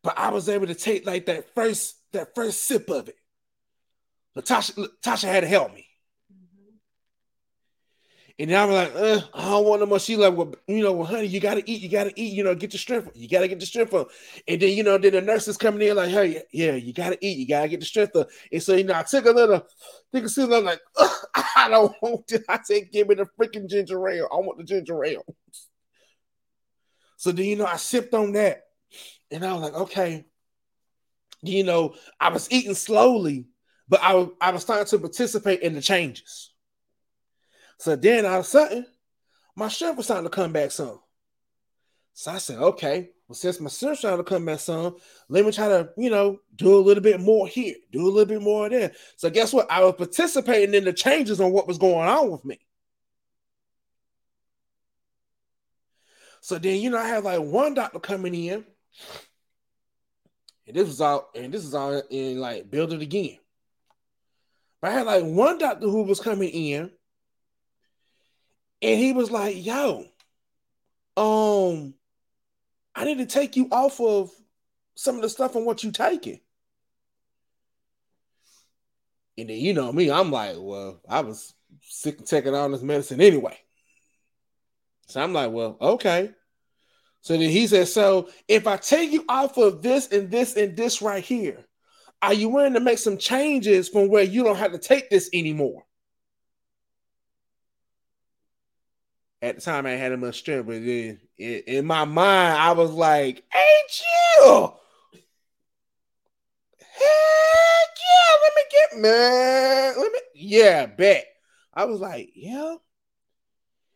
[0.02, 3.18] but I was able to take like that first that first sip of it.
[4.38, 5.88] Latasha, Latasha had to help me.
[8.40, 10.00] And then I'm like, uh, I don't want no more.
[10.00, 12.56] She like, well, you know, well, honey, you gotta eat, you gotta eat, you know,
[12.56, 13.12] get your strength.
[13.14, 14.10] You gotta get the strength up.
[14.48, 17.38] And then, you know, then the nurses coming in like, hey, yeah, you gotta eat,
[17.38, 18.30] you gotta get the strength up.
[18.52, 19.64] And so, you know, I took a little,
[20.12, 20.80] think of I'm like,
[21.56, 22.44] I don't want it.
[22.50, 24.28] I said, give me the freaking ginger ale.
[24.32, 25.26] I want the ginger ale.
[27.18, 28.64] So then, you know, I sipped on that,
[29.32, 30.26] and I was like, okay,
[31.44, 33.46] you know, I was eating slowly,
[33.88, 36.53] but I, I was starting to participate in the changes.
[37.78, 38.86] So then all of a sudden,
[39.56, 41.00] my strength was starting to come back some.
[42.14, 44.98] So I said, okay, well, since my strength starting to come back some,
[45.30, 48.26] let me try to, you know, do a little bit more here, do a little
[48.26, 48.92] bit more there.
[49.16, 49.70] So guess what?
[49.72, 52.60] I was participating in the changes on what was going on with me.
[56.42, 58.66] So then, you know, I had like one doctor coming in,
[60.68, 63.38] and this was all, and this is all in like build it again.
[64.82, 66.92] But I had like one doctor who was coming in
[68.84, 70.06] and he was like, yo,
[71.16, 71.94] um,
[72.94, 74.30] I need to take you off of
[74.96, 76.42] some of the stuff on what you taking.
[79.38, 82.82] And then you know me, I'm like, well, I was sick of taking all this
[82.82, 83.58] medicine anyway.
[85.08, 86.32] So I'm like, well, okay.
[87.22, 90.76] So then he said, so if I take you off of this and this and
[90.76, 91.66] this right here,
[92.22, 95.30] are you willing to make some changes from where you don't have to take this
[95.34, 95.86] anymore?
[99.44, 103.44] At the time, I had much strength, but then in, my mind, I was like,
[103.52, 104.80] "Hey, chill."
[106.80, 109.96] Heck yeah, let me get man.
[109.98, 111.26] Let me yeah, bet.
[111.74, 112.76] I was like, yeah.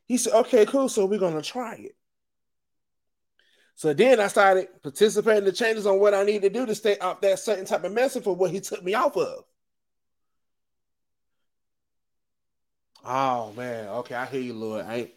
[0.05, 0.89] He said, okay, cool.
[0.89, 1.95] So we're gonna try it.
[3.75, 6.75] So then I started participating in the changes on what I need to do to
[6.75, 9.45] stay off that certain type of medicine for what he took me off of.
[13.05, 14.85] Oh man, okay, I hear you, Lord.
[14.85, 15.11] I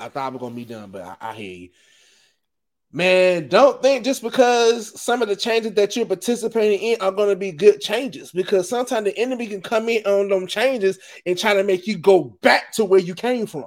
[0.00, 1.68] I thought I was gonna be done, but I, I hear you.
[2.92, 7.28] Man, don't think just because some of the changes that you're participating in are going
[7.28, 11.38] to be good changes, because sometimes the enemy can come in on them changes and
[11.38, 13.66] try to make you go back to where you came from.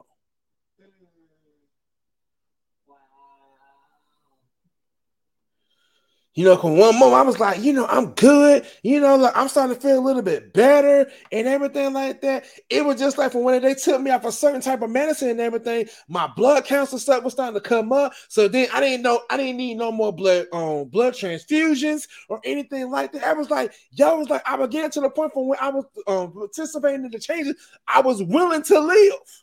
[6.36, 8.66] You know, cause one moment I was like, you know, I'm good.
[8.82, 12.46] You know, like I'm starting to feel a little bit better and everything like that.
[12.70, 15.30] It was just like from when they took me off a certain type of medicine
[15.30, 18.14] and everything, my blood counts and stuff was starting to come up.
[18.30, 22.42] So then I didn't know I didn't need no more blood um blood transfusions or
[22.44, 23.24] anything like that.
[23.26, 25.70] I was like, yo, was like I was getting to the point from when I
[25.70, 27.56] was um participating in the changes,
[27.88, 29.43] I was willing to live.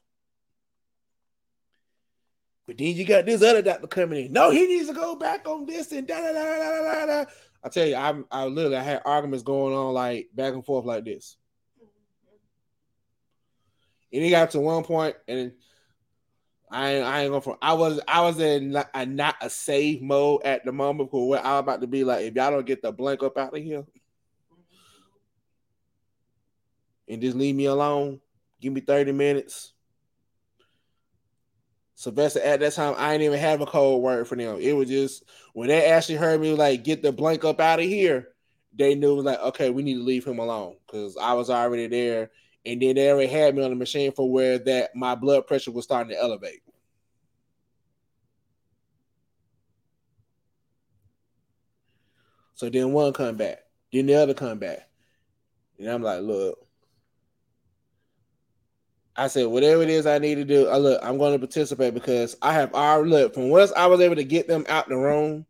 [2.70, 4.32] But then you got this other doctor coming in.
[4.32, 7.30] No, he needs to go back on this and da da da da da da.
[7.64, 10.84] I tell you, I'm I literally I had arguments going on like back and forth
[10.84, 11.36] like this.
[14.12, 15.50] And he got to one point, and
[16.70, 17.58] I ain't, I ain't going for.
[17.60, 21.26] I was I was in not, a not a save mode at the moment because
[21.26, 23.60] what I'm about to be like, if y'all don't get the blank up out of
[23.60, 23.84] here,
[27.08, 28.20] and just leave me alone,
[28.60, 29.72] give me 30 minutes.
[32.00, 34.56] Sylvester at that time, I didn't even have a code word for them.
[34.58, 35.22] It was just
[35.52, 38.28] when they actually heard me like get the blank up out of here,
[38.72, 42.30] they knew like, okay, we need to leave him alone because I was already there,
[42.64, 45.72] and then they already had me on the machine for where that my blood pressure
[45.72, 46.62] was starting to elevate.
[52.54, 53.58] So then one come back,
[53.92, 54.88] then the other come back,
[55.78, 56.66] and I'm like, look,
[59.16, 61.94] I said, whatever it is I need to do, I look, I'm going to participate
[61.94, 64.96] because I have already look from once I was able to get them out the
[64.96, 65.46] room,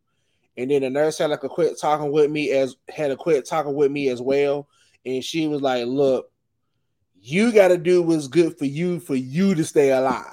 [0.57, 3.45] and then the nurse had like a quit talking with me as had a quit
[3.45, 4.67] talking with me as well,
[5.05, 6.31] and she was like, "Look,
[7.21, 10.25] you got to do what's good for you for you to stay alive."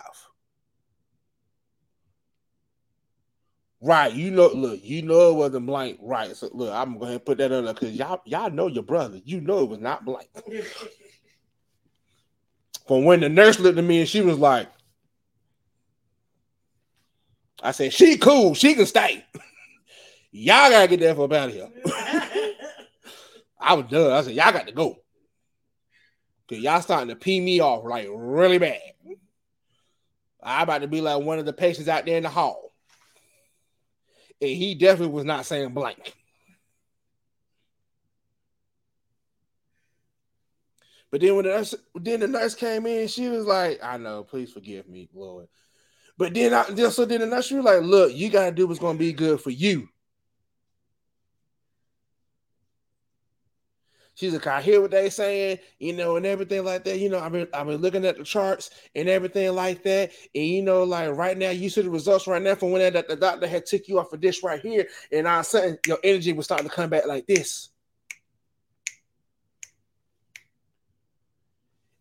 [3.81, 6.35] Right, you know, look, you know it wasn't blank, right?
[6.35, 9.20] So look, I'm going to put that on there because y'all, y'all know your brother.
[9.24, 10.29] You know it was not blank.
[12.89, 14.66] From when the nurse looked at me and she was like,
[17.62, 19.24] I said, she cool, she can stay.
[20.32, 21.68] y'all gotta get that for out of here.
[23.61, 24.12] I was done.
[24.12, 24.97] I said, y'all got to go.
[26.49, 28.80] Cause y'all starting to pee me off like really bad.
[30.43, 32.72] I about to be like one of the patients out there in the hall.
[34.41, 36.14] And he definitely was not saying blank.
[41.11, 44.25] But then when the nurse, then the nurse came in, she was like, "I know,
[44.25, 45.49] please forgive me, Lord."
[46.19, 48.81] But then, I, just so then the nurse was like, "Look, you gotta do what's
[48.81, 49.89] gonna be good for you."
[54.19, 56.99] She's like, I hear what they saying, you know, and everything like that.
[56.99, 60.11] You know, I've been I've been looking at the charts and everything like that.
[60.35, 63.07] And you know, like right now, you see the results right now from when that
[63.07, 65.79] the doctor had took you off of this right here, and all of a sudden
[65.87, 67.69] your energy was starting to come back like this.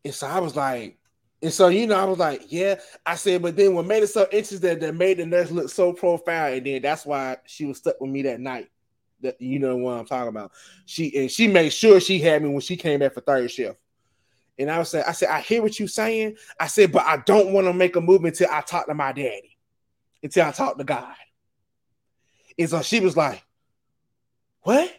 [0.06, 0.98] And so I was like,
[1.41, 2.80] and so you know, I was like, yeah.
[3.06, 5.70] I said, but then what made it so interesting that, that made the nurse look
[5.70, 8.70] so profound, and then that's why she was stuck with me that night
[9.22, 10.52] that you know what I'm talking about.
[10.86, 13.78] She and she made sure she had me when she came back for third shift.
[14.60, 16.36] And I was saying, I said, I hear what you're saying.
[16.60, 19.12] I said, but I don't want to make a move until I talk to my
[19.12, 19.56] daddy,
[20.24, 21.14] until I talk to God.
[22.58, 23.43] And so she was like,
[24.62, 24.91] What?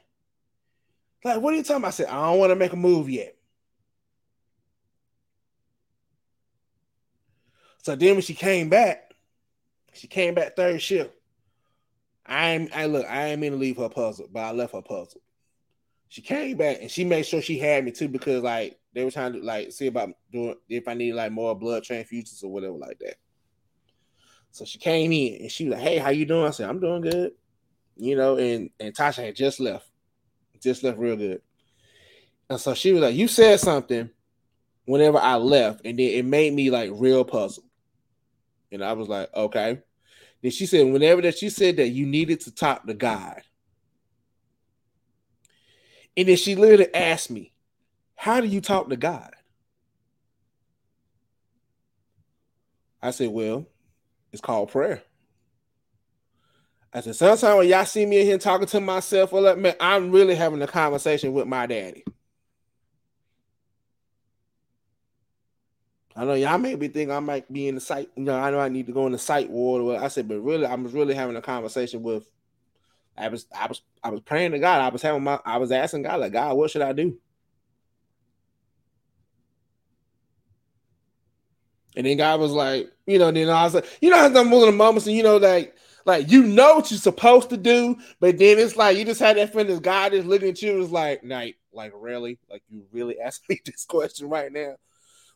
[1.25, 1.89] Like, what are you talking about?
[1.89, 3.37] I said, I don't want to make a move yet.
[7.83, 9.15] So then when she came back,
[9.93, 11.13] she came back third shift.
[12.27, 14.83] I am I look, I ain't mean to leave her puzzled, but I left her
[14.83, 15.23] puzzled.
[16.09, 19.11] She came back and she made sure she had me too because like they were
[19.11, 22.75] trying to like see about doing if I need like more blood transfusions or whatever
[22.75, 23.17] like that.
[24.51, 26.47] So she came in and she was like, Hey, how you doing?
[26.47, 27.33] I said, I'm doing good.
[27.97, 29.89] You know, and and Tasha had just left,
[30.61, 31.43] just left real good.
[32.51, 34.11] And so she was like, You said something
[34.85, 37.68] whenever I left, and then it made me like real puzzled.
[38.73, 39.81] And I was like, Okay.
[40.43, 43.41] Then she said, whenever that she said that you needed to talk to God.
[46.17, 47.53] And then she literally asked me,
[48.15, 49.33] How do you talk to God?
[53.03, 53.67] I said, Well,
[54.33, 55.03] it's called prayer.
[56.93, 60.11] I said, sometimes when y'all see me in here talking to myself, well, man, I'm
[60.11, 62.03] really having a conversation with my daddy.
[66.19, 68.11] I know y'all maybe think I might be in the site.
[68.17, 70.03] You know, I know I need to go in the site ward.
[70.03, 72.29] I said, but really, I was really having a conversation with.
[73.17, 74.81] I was, I was, I was praying to God.
[74.81, 77.19] I was having my, I was asking God, like, God, what should I do?
[81.95, 84.53] And then God was like, you know, then I was like, you know, how some
[84.53, 87.97] of the moments, and you know, like, like you know what you're supposed to do,
[88.19, 90.91] but then it's like you just had that feeling God is looking at you, is
[90.91, 94.75] like, night, like really, like you really asked me this question right now.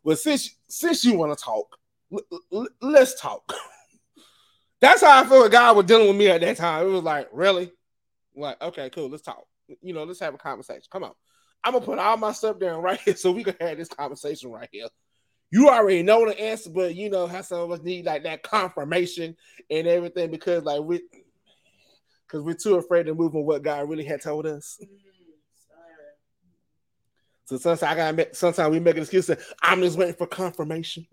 [0.05, 1.79] Well, since since you want to talk,
[2.13, 3.53] l- l- let's talk.
[4.81, 5.49] That's how I feel.
[5.49, 6.87] God was dealing with me at that time.
[6.87, 7.71] It was like, really,
[8.35, 9.45] like, okay, cool, let's talk.
[9.81, 10.83] You know, let's have a conversation.
[10.91, 11.13] Come on,
[11.63, 14.51] I'm gonna put all my stuff down right here so we can have this conversation
[14.51, 14.89] right here.
[15.51, 18.43] You already know the answer, but you know how some of us need like that
[18.43, 19.37] confirmation
[19.71, 21.03] and everything because like we
[22.27, 24.79] because we're too afraid to move on what God really had told us.
[24.83, 25.12] Mm-hmm.
[27.53, 30.27] So sometimes I gotta make sometimes we make an excuse that I'm just waiting for
[30.27, 31.07] confirmation.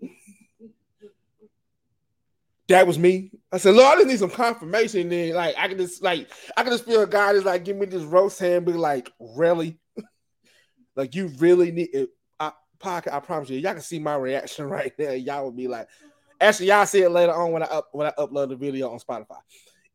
[2.68, 3.30] that was me.
[3.52, 5.02] I said, Lord, I just need some confirmation.
[5.02, 7.76] And then like I can just like I can just feel God is like give
[7.76, 9.78] me this roast hand, be like, really?
[10.96, 12.08] like you really need it.
[12.38, 15.14] I pocket, I promise you, y'all can see my reaction right there.
[15.16, 15.88] Y'all will be like,
[16.40, 18.98] actually, y'all see it later on when I up when I upload the video on
[18.98, 19.40] Spotify.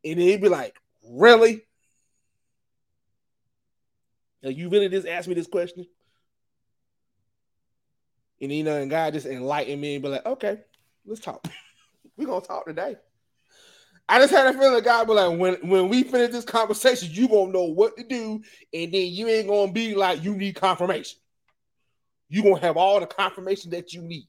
[0.04, 0.76] And he'd be like,
[1.10, 1.62] really?
[4.42, 5.86] You really just asked me this question?
[8.40, 10.58] And you know, and God just enlightened me and be like, okay,
[11.06, 11.46] let's talk.
[12.16, 12.96] We're gonna talk today.
[14.08, 17.28] I just had a feeling God be like, when when we finish this conversation, you
[17.28, 21.18] gonna know what to do, and then you ain't gonna be like you need confirmation.
[22.28, 24.28] You gonna have all the confirmation that you need.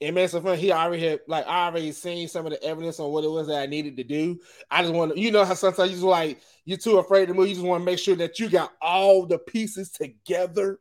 [0.00, 0.58] And man, so fun.
[0.58, 3.46] He already had like I already seen some of the evidence on what it was
[3.48, 4.38] that I needed to do.
[4.70, 7.34] I just want to, you know, how sometimes you just like you're too afraid to
[7.34, 7.48] move.
[7.48, 10.78] You just want to make sure that you got all the pieces together.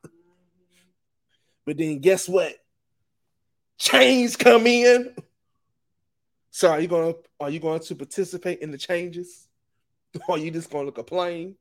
[1.65, 2.53] But then guess what?
[3.77, 5.15] Change come in.
[6.51, 9.47] So are you gonna are you going to participate in the changes?
[10.27, 11.55] Or are you just gonna complain?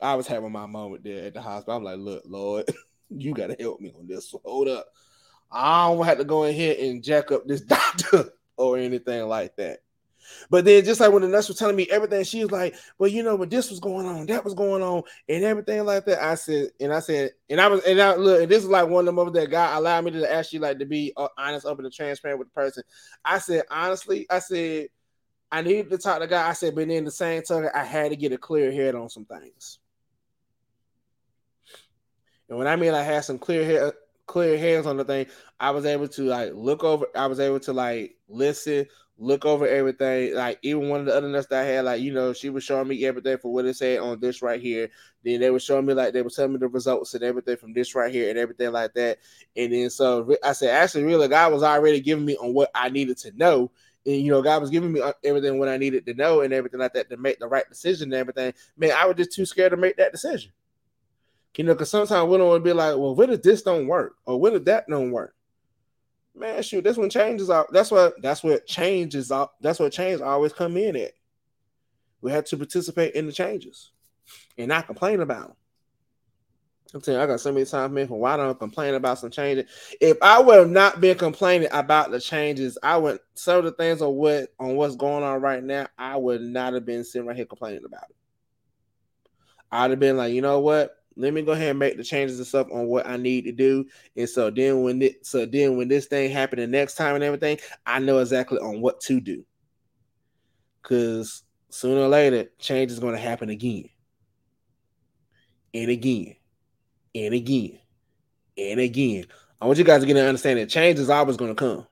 [0.00, 1.76] I was having my moment there at the hospital.
[1.76, 2.64] I'm like, look, Lord,
[3.10, 4.34] you gotta help me on this.
[4.42, 4.86] Hold up.
[5.50, 9.54] I don't have to go in here and jack up this doctor or anything like
[9.56, 9.80] that.
[10.50, 13.10] But then, just like when the nurse was telling me everything, she was like, "Well,
[13.10, 16.22] you know, but this was going on, that was going on, and everything like that."
[16.22, 18.88] I said, and I said, and I was, and I look, and this is like
[18.88, 21.66] one of the moments that God allowed me to actually like to be uh, honest,
[21.66, 22.82] open, and transparent with the person.
[23.24, 24.88] I said, honestly, I said,
[25.50, 26.48] I needed to talk to God.
[26.48, 29.08] I said, but in the same token, I had to get a clear head on
[29.08, 29.78] some things.
[32.48, 33.92] And when I mean I had some clear head,
[34.26, 35.26] clear heads on the thing,
[35.60, 37.06] I was able to like look over.
[37.14, 38.86] I was able to like listen,
[39.18, 40.34] look over everything.
[40.34, 42.64] Like even one of the other nuts that I had, like you know, she was
[42.64, 44.90] showing me everything for what it said on this right here.
[45.24, 47.72] Then they were showing me like they were telling me the results and everything from
[47.72, 49.18] this right here and everything like that.
[49.56, 52.88] And then so I said, actually, really, God was already giving me on what I
[52.88, 53.70] needed to know.
[54.06, 56.52] And you know, God was giving me uh, everything what I needed to know and
[56.52, 58.52] everything like that to make the right decision and everything.
[58.76, 60.52] Man, I was just too scared to make that decision.
[61.56, 63.86] You know, because sometimes we don't want to be like, well, what if this don't
[63.86, 64.16] work?
[64.26, 65.36] Or what if that don't work?
[66.34, 67.66] Man, shoot, that's when changes are.
[67.70, 69.50] That's what that's what changes are.
[69.60, 71.12] That's what change always come in at.
[72.20, 73.92] We have to participate in the changes
[74.58, 75.56] and not complain about them.
[76.92, 79.18] I'm telling you, I got so many times, man, for why don't I complain about
[79.18, 79.68] some changes?
[80.00, 83.72] If I would have not been complaining about the changes, I would some of the
[83.72, 87.26] things on what on what's going on right now, I would not have been sitting
[87.26, 88.16] right here complaining about it.
[89.72, 90.96] I'd have been like, you know what?
[91.16, 93.52] Let me go ahead and make the changes and stuff on what I need to
[93.52, 93.86] do.
[94.16, 97.24] And so then when it, so then when this thing happened the next time and
[97.24, 99.44] everything, I know exactly on what to do.
[100.82, 103.88] Cause sooner or later, change is going to happen again.
[105.72, 106.36] And again.
[107.14, 107.78] And again.
[108.56, 109.26] And again.
[109.60, 110.66] I want you guys to get an understanding.
[110.68, 111.86] Change is always going to come.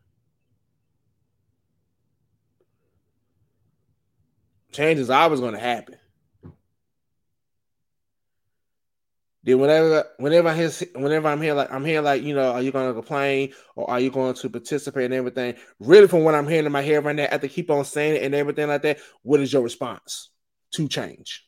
[4.72, 5.96] Change is always going to happen.
[9.44, 12.62] Then whenever whenever I hear, whenever I'm here, like I'm here, like you know, are
[12.62, 15.56] you going to complain or are you going to participate in everything?
[15.80, 17.84] Really, from what I'm hearing in my head right now, I have to keep on
[17.84, 18.98] saying it and everything like that.
[19.22, 20.30] What is your response
[20.74, 21.44] to change?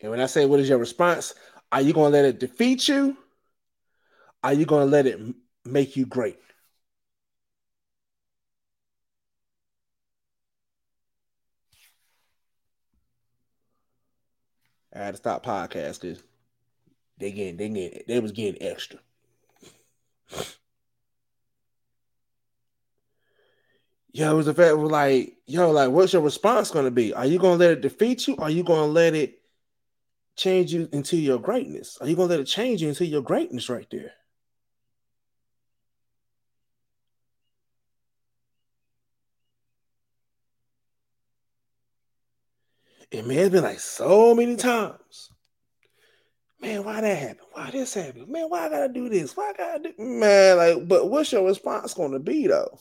[0.00, 1.34] And when I say what is your response,
[1.72, 3.16] are you going to let it defeat you?
[4.42, 5.18] Are you going to let it
[5.64, 6.38] make you great?
[14.96, 16.22] I had to stop podcast because
[17.18, 18.98] they getting they getting they was getting extra.
[24.12, 27.12] Yo, it was the fact was like, yo, like, what's your response gonna be?
[27.12, 28.36] Are you gonna let it defeat you?
[28.38, 29.42] Are you gonna let it
[30.36, 31.98] change you into your greatness?
[32.00, 34.12] Are you gonna let it change you into your greatness right there?
[43.12, 45.30] And man, it's been like so many times.
[46.60, 47.44] Man, why that happen?
[47.52, 48.30] Why this happen?
[48.30, 49.36] Man, why I gotta do this?
[49.36, 50.56] Why I gotta do man?
[50.56, 52.78] Like, but what's your response gonna be though?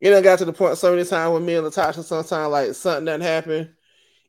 [0.00, 2.74] You know, got to the point so many times with me and Latasha, sometimes like
[2.74, 3.70] something that happened,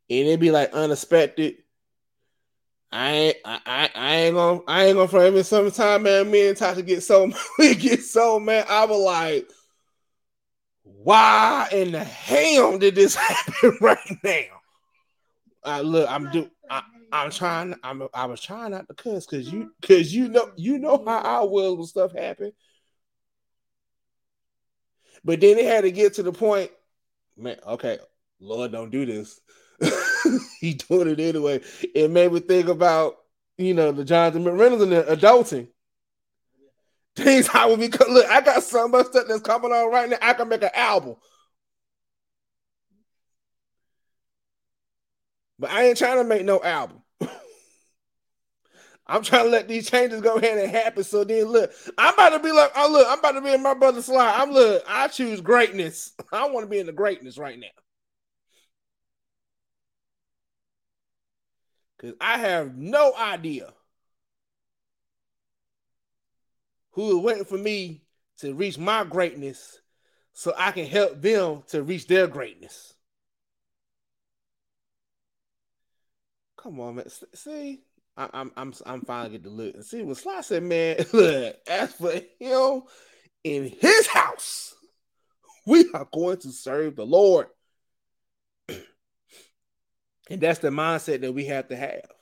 [0.09, 1.57] and it be like unexpected.
[2.91, 5.43] I ain't, I, I, I ain't gonna, I ain't gonna frame it.
[5.43, 8.65] Sometimes, man, me and Tasha get so, we get so man.
[8.67, 9.49] I was like,
[11.03, 14.43] why in the hell did this happen right now?
[15.63, 17.75] Uh, look, I'm do I, am trying.
[17.83, 21.19] I'm I was trying not to cuss because you because you know you know how
[21.19, 22.53] I was when stuff happened.
[25.23, 26.71] But then it had to get to the point,
[27.37, 27.57] man.
[27.65, 27.99] Okay,
[28.39, 29.39] Lord, don't do this.
[30.59, 31.61] he doing it anyway.
[31.95, 33.15] It made me think about
[33.57, 35.67] you know the Jonathan McReynolds and the adulting.
[37.19, 38.25] Things I would be look.
[38.27, 40.17] I got so much stuff that's coming on right now.
[40.21, 41.15] I can make an album.
[45.59, 47.01] But I ain't trying to make no album.
[49.07, 51.03] I'm trying to let these changes go ahead and happen.
[51.03, 53.63] So then look, I'm about to be like, oh look, I'm about to be in
[53.63, 54.39] my brother's slide.
[54.39, 56.13] I'm look, I choose greatness.
[56.31, 57.67] I want to be in the greatness right now.
[61.99, 63.73] Cause I have no idea
[66.99, 68.01] who is waiting for me
[68.39, 69.79] to reach my greatness
[70.33, 72.93] so I can help them to reach their greatness.
[76.57, 77.05] Come on, man.
[77.33, 77.79] See,
[78.17, 80.97] I, am I'm I'm finally get to look and see what Sly said, man.
[81.13, 82.81] Look, as for him
[83.45, 84.75] in his house,
[85.65, 87.47] we are going to serve the Lord.
[88.67, 88.81] and
[90.41, 92.18] that's the mindset that we have to have.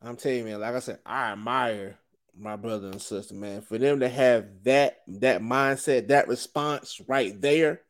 [0.00, 1.98] I'm telling you, man, like I said, I admire
[2.36, 3.62] my brother and sister, man.
[3.62, 7.82] For them to have that that mindset, that response right there.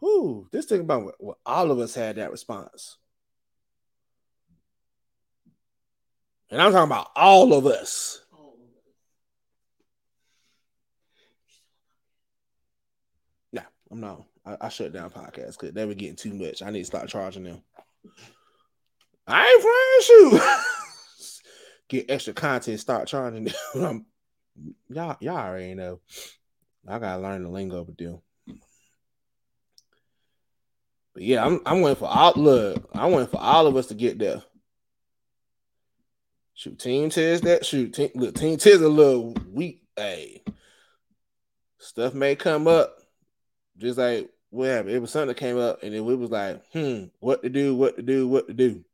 [0.00, 2.96] Whoo, this thing about what, what all of us had that response.
[6.50, 8.22] And I'm talking about all of us.
[13.52, 14.24] Yeah, I'm not.
[14.44, 16.62] I, I shut down podcasts because they were getting too much.
[16.62, 17.62] I need to start charging them.
[19.30, 20.40] I ain't friends you.
[21.88, 24.06] Get extra content, start charging them.
[24.88, 26.00] y'all, y'all already know.
[26.86, 28.20] I gotta learn the lingo with them.
[31.14, 32.88] But yeah, I'm I'm waiting for all look.
[32.94, 34.42] I'm waiting for all of us to get there.
[36.54, 37.94] Shoot, team Tiz that shoot.
[37.94, 39.82] Team, look, team Tiz a little weak.
[39.96, 40.42] Hey,
[41.78, 42.96] stuff may come up,
[43.76, 44.94] just like what happened.
[44.94, 47.74] It was something that came up, and then we was like, hmm, what to do,
[47.74, 48.84] what to do, what to do.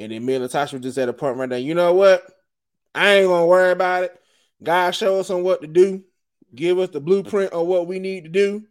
[0.00, 1.56] And then me and Natasha were just at a point right now.
[1.56, 2.24] You know what?
[2.94, 4.20] I ain't gonna worry about it.
[4.62, 6.02] God show us on what to do,
[6.54, 8.64] give us the blueprint on what we need to do,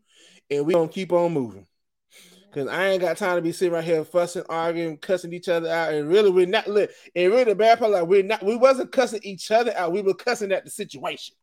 [0.50, 1.68] and we gonna keep on moving.
[2.52, 5.70] Cause I ain't got time to be sitting right here fussing, arguing, cussing each other
[5.70, 6.68] out, and really we're not.
[6.68, 8.44] Look, and really the bad part, like we're not.
[8.44, 9.92] We wasn't cussing each other out.
[9.92, 11.36] We were cussing at the situation.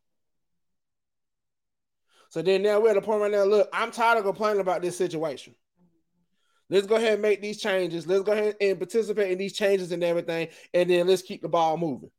[2.29, 3.45] So then now we're at a point right now.
[3.45, 5.55] Look, I'm tired of complaining about this situation.
[6.69, 8.07] Let's go ahead and make these changes.
[8.07, 11.47] Let's go ahead and participate in these changes and everything, and then let's keep the
[11.47, 12.11] ball moving.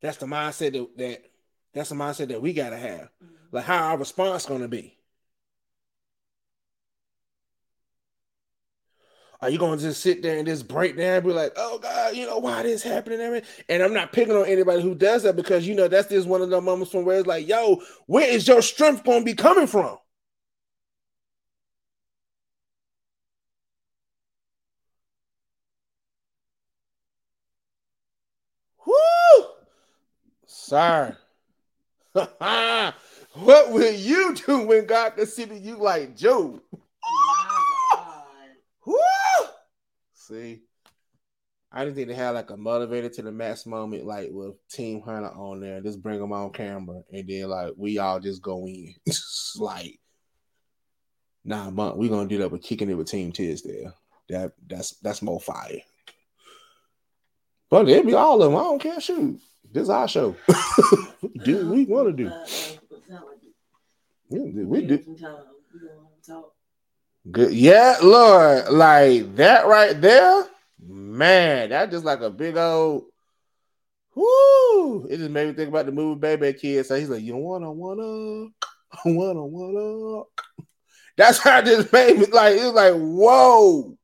[0.00, 1.22] That's the mindset that, that
[1.74, 3.10] that's the mindset that we gotta have.
[3.22, 3.34] Mm-hmm.
[3.52, 4.96] Like how our response gonna be.
[9.42, 12.14] Are you gonna just sit there and just break down and be like, oh God,
[12.14, 13.42] you know, why this happening?
[13.70, 16.42] And I'm not picking on anybody who does that because you know that's just one
[16.42, 19.66] of the moments from where it's like, yo, where is your strength gonna be coming
[19.66, 19.96] from?
[28.86, 29.46] Whoo!
[30.46, 31.16] Sir.
[32.12, 36.60] what will you do when God consider you like Job?
[38.84, 38.96] Woo!
[40.30, 40.60] See,
[41.72, 45.02] I just need to have like a motivated to the max moment, like with Team
[45.02, 45.80] Hunter on there.
[45.80, 48.94] Just bring them on camera, and then like we all just go in,
[49.56, 49.98] like,
[51.44, 53.92] nah, but we gonna do that with kicking it with Team Tisdale.
[54.28, 55.80] That that's that's more fire.
[57.68, 58.60] But it be all of them.
[58.60, 59.00] I don't care.
[59.00, 59.40] Shoot.
[59.72, 60.36] This is our show.
[61.44, 62.32] do what we want to do.
[64.28, 65.16] Yeah, we do.
[67.28, 67.52] Good.
[67.52, 68.68] Yeah, Lord.
[68.70, 70.46] Like that right there,
[70.78, 73.04] man, that just like a big old
[74.14, 75.06] whoo.
[75.08, 76.88] It just made me think about the movie Baby Kids.
[76.88, 78.48] So he's like, you wanna wanna
[79.04, 80.24] wanna wanna.
[81.16, 83.96] That's how it just made me like it was like, whoa.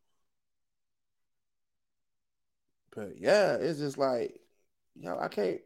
[2.94, 4.40] But yeah, it's just like
[4.96, 5.60] yo, I can't.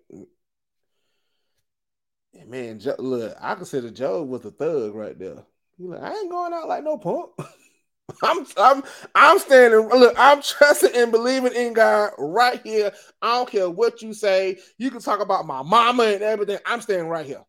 [2.47, 5.45] Man, look, I consider Job was a thug right there.
[5.81, 7.31] He like, I ain't going out like no punk.
[8.23, 8.83] I'm I'm
[9.15, 9.89] I'm standing.
[9.89, 12.93] Look, I'm trusting and believing in God right here.
[13.23, 14.59] I don't care what you say.
[14.77, 16.59] You can talk about my mama and everything.
[16.67, 17.43] I'm staying right here.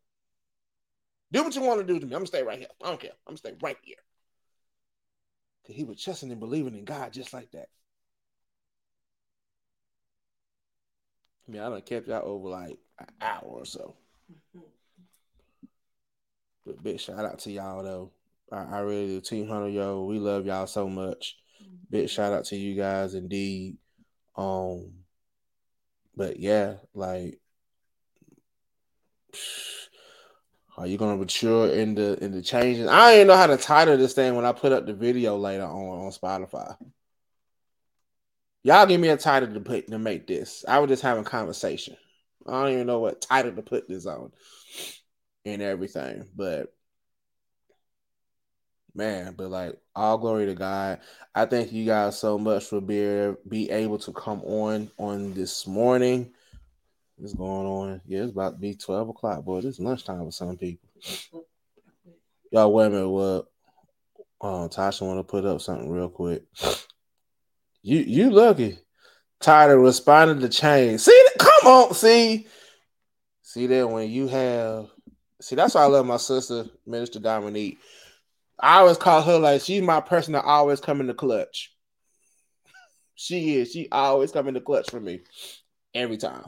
[1.30, 2.12] Do what you want to do to me.
[2.14, 2.68] I'm gonna stay right here.
[2.82, 3.10] I don't care.
[3.26, 3.96] I'm gonna stay right here.
[5.66, 7.68] Cause he was trusting and believing in God just like that.
[11.46, 13.94] I mean, I done kept y'all over like an hour or so.
[14.32, 14.66] Mm-hmm.
[16.64, 18.12] But big shout out to y'all though.
[18.52, 19.20] I, I really do.
[19.20, 21.36] Team Hunter, yo, we love y'all so much.
[21.90, 23.78] Big shout out to you guys indeed.
[24.36, 24.92] Um,
[26.16, 27.40] but yeah, like,
[30.76, 32.88] are you gonna mature in the in the changes?
[32.88, 35.64] I didn't know how to title this thing when I put up the video later
[35.64, 36.76] on on Spotify.
[38.64, 40.64] Y'all give me a title to put to make this.
[40.68, 41.96] I was just having conversation.
[42.46, 44.32] I don't even know what title to put this on
[45.44, 46.72] and everything, but
[48.94, 51.00] man, but like all glory to God.
[51.34, 55.66] I thank you guys so much for being be able to come on on this
[55.66, 56.32] morning.
[57.16, 58.00] What's going on?
[58.06, 59.58] Yeah, it's about to be 12 o'clock, boy.
[59.58, 60.88] it's lunchtime for some people.
[62.50, 63.46] Y'all wait a minute, what?
[64.40, 66.44] Um, Tasha want to put up something real quick.
[67.82, 68.78] You you lucky.
[69.40, 71.00] Tired of responding to change.
[71.00, 72.46] See, come on, see,
[73.42, 74.88] see that when you have,
[75.40, 77.78] see that's why I love my sister, Minister Dominique.
[78.62, 81.74] I always call her like she's my person that always come in the clutch.
[83.16, 83.72] She is.
[83.72, 85.20] She always come in the clutch for me
[85.94, 86.44] every time.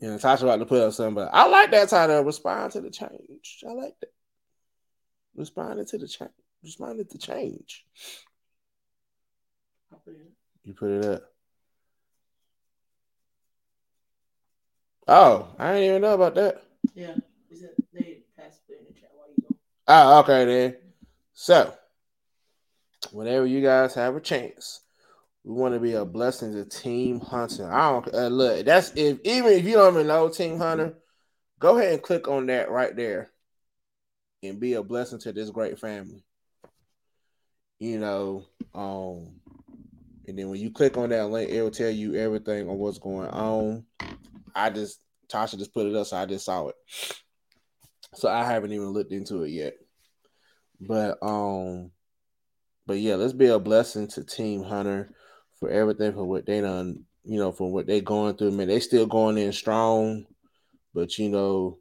[0.00, 2.22] And Natasha about to put up something, but I like that title.
[2.22, 3.64] Respond to the change.
[3.68, 4.12] I like that.
[5.34, 6.30] Responding to the change.
[6.62, 7.84] Responding to change.
[10.64, 11.22] You put it up.
[15.08, 16.62] Oh, I didn't even know about that.
[16.94, 17.16] Yeah,
[17.94, 19.56] they passed it in the chat while you go.
[19.90, 20.76] Oh, okay then.
[21.32, 21.72] So,
[23.10, 24.82] whenever you guys have a chance,
[25.44, 27.72] we want to be a blessing to Team Hunter.
[27.72, 28.66] I don't uh, look.
[28.66, 30.94] That's if even if you don't even know Team Hunter,
[31.58, 33.30] go ahead and click on that right there,
[34.42, 36.22] and be a blessing to this great family.
[37.78, 39.40] You know, um,
[40.26, 42.98] and then when you click on that link, it will tell you everything on what's
[42.98, 43.86] going on.
[44.54, 45.00] I just
[45.32, 46.74] Tasha just put it up, so I just saw it.
[48.14, 49.74] So I haven't even looked into it yet.
[50.80, 51.90] But um,
[52.86, 55.10] but yeah, let's be a blessing to Team Hunter
[55.58, 58.52] for everything for what they done, you know, for what they going through.
[58.52, 60.24] Man, they still going in strong,
[60.94, 61.78] but you know,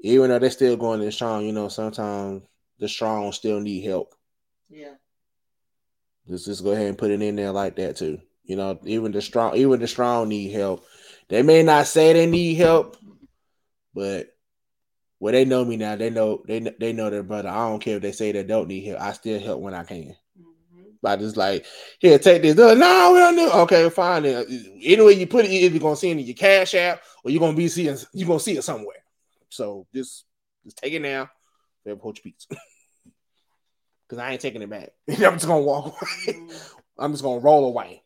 [0.00, 2.42] even though they still going in strong, you know, sometimes
[2.78, 4.14] the strong still need help.
[4.68, 4.94] Yeah.
[6.26, 8.20] Let's just go ahead and put it in there like that too.
[8.44, 10.84] You know, even the strong, even the strong need help.
[11.28, 12.96] They may not say they need help,
[13.94, 14.35] but
[15.18, 15.96] well, they know me now.
[15.96, 17.48] They know they they know their brother.
[17.48, 19.00] I don't care if they say they don't need help.
[19.00, 20.14] I still help when I can.
[20.38, 21.06] Mm-hmm.
[21.06, 21.64] I just like
[21.98, 22.54] here, take this.
[22.56, 22.64] No,
[23.12, 23.50] we don't do.
[23.50, 24.24] Okay, fine.
[24.24, 24.44] Then.
[24.82, 27.40] Anyway, you put it, you're either gonna see it in your cash app or you're
[27.40, 28.96] gonna be seeing you're gonna see it somewhere.
[29.48, 30.24] So just
[30.64, 31.30] just take it now.
[31.84, 32.48] They'll poach pizza.
[34.08, 34.90] Cause I ain't taking it back.
[35.08, 36.38] I'm just gonna walk away.
[36.38, 36.56] Mm-hmm.
[36.98, 38.02] I'm just gonna roll away.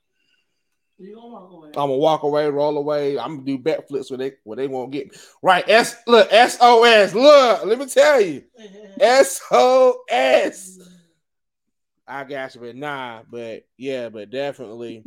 [1.01, 1.68] Walk away.
[1.68, 3.18] I'm gonna walk away, roll away.
[3.18, 5.18] I'm gonna do backflips where they where they won't get me.
[5.42, 5.68] Right.
[5.68, 7.14] S look, SOS.
[7.14, 8.44] Look, let me tell you.
[9.01, 10.78] SOS.
[12.07, 15.05] I got you, but nah, but yeah, but definitely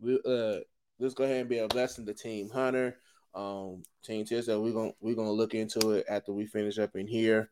[0.00, 0.60] we uh
[0.98, 2.96] let's go ahead and be a blessing to Team Hunter.
[3.34, 7.06] Um Team Tisdale, we're gonna we're gonna look into it after we finish up in
[7.06, 7.50] here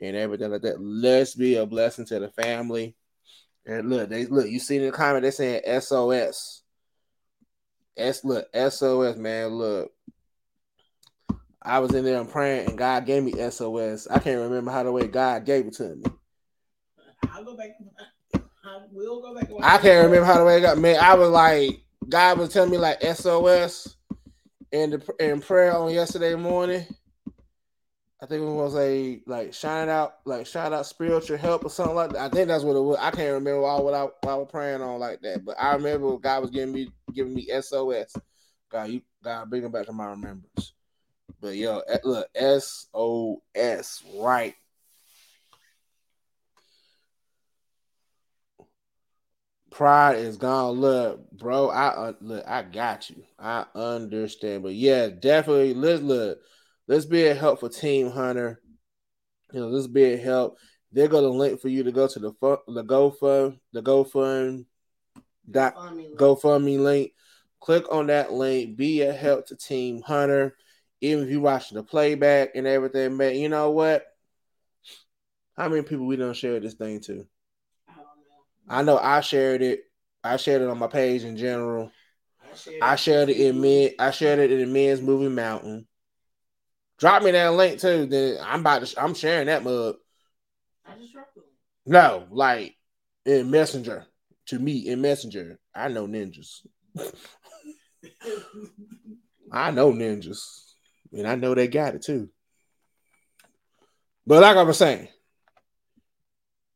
[0.00, 0.80] and everything like that.
[0.80, 2.94] Let's be a blessing to the family.
[3.66, 6.62] And look, they look, you see in the comment, they're saying SOS.
[7.98, 9.48] S look, SOS, man.
[9.48, 9.92] Look.
[11.60, 14.06] I was in there and praying and God gave me SOS.
[14.08, 16.04] I can't remember how the way God gave it to me.
[17.30, 17.70] I'll go back.
[18.64, 19.50] I will go back.
[19.62, 20.98] I can't remember how the way it got man.
[21.00, 23.96] I was like, God was telling me like SOS
[24.72, 26.86] in the in prayer on yesterday morning.
[28.20, 31.94] I think it was a like shine out, like shout out spiritual help or something
[31.94, 32.20] like that.
[32.20, 32.98] I think that's what it was.
[33.00, 35.74] I can't remember all what I, what I was praying on like that, but I
[35.74, 38.12] remember God was giving me giving me SOS.
[38.70, 40.72] God, you God bring it back to my remembrance.
[41.40, 44.54] But yo, look, SOS, right?
[49.70, 50.80] Pride is gone.
[50.80, 53.22] Look, bro, I uh, look, I got you.
[53.38, 55.74] I understand, but yeah, definitely.
[55.74, 56.40] Let's look
[56.88, 58.60] Let's be a help for Team Hunter.
[59.52, 60.56] You know, let's be a help.
[60.90, 62.32] They're gonna link for you to go to the
[62.66, 64.64] the GoFund, the GoFund
[65.50, 67.12] dot GoFundMe link.
[67.60, 68.76] Click on that link.
[68.76, 70.56] Be a help to Team Hunter.
[71.02, 74.04] Even if you're watching the playback and everything, man, you know what?
[75.56, 77.26] How many people we don't share this thing to?
[77.88, 78.68] I don't know.
[78.68, 79.82] I know I shared it.
[80.24, 81.92] I shared it on my page in general.
[82.42, 83.90] I shared, I shared it in men.
[83.98, 85.86] I shared it in the men's movie Mountain.
[86.98, 88.06] Drop me that link too.
[88.06, 89.02] Then I'm about to.
[89.02, 89.96] I'm sharing that mug.
[90.86, 91.44] I just dropped it.
[91.86, 92.76] No, like
[93.24, 94.06] in Messenger
[94.46, 95.58] to me in Messenger.
[95.74, 96.66] I know ninjas.
[99.52, 100.72] I know ninjas,
[101.12, 102.28] and I know they got it too.
[104.26, 105.08] But like I was saying,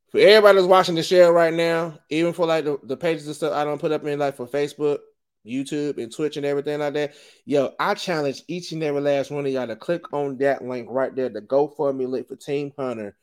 [0.09, 3.35] for everybody that's watching the show right now, even for like the, the pages and
[3.35, 4.99] stuff I don't put up in like for Facebook,
[5.45, 7.13] YouTube and Twitch and everything like that.
[7.45, 10.87] Yo, I challenge each and every last one of y'all to click on that link
[10.89, 13.15] right there, the GoFundMe link for Team Hunter.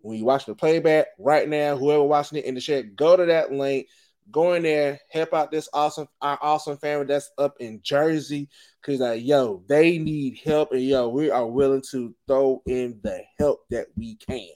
[0.00, 3.26] When you watch the playback right now, whoever watching it in the chat, go to
[3.26, 3.88] that link,
[4.30, 8.48] go in there, help out this awesome, our awesome family that's up in Jersey.
[8.82, 13.22] Cause like, yo, they need help, and yo, we are willing to throw in the
[13.38, 14.48] help that we can.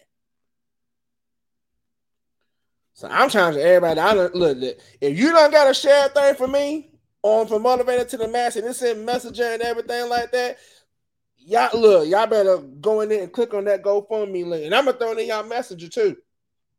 [2.95, 3.99] So I'm challenging everybody.
[3.99, 4.59] I look,
[5.01, 6.93] if you don't got a share thing for me,
[7.23, 10.59] on from motivated to the max and it's in messenger and everything like that.
[11.37, 14.67] Y'all look, y'all better go in there and click on that GoFundMe link.
[14.67, 16.17] And I'm gonna throw in y'all messenger too.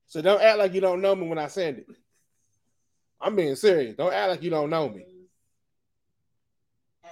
[0.07, 1.87] So don't act like you don't know me when I send it.
[3.19, 3.95] I'm being serious.
[3.95, 5.05] Don't act like you don't know me.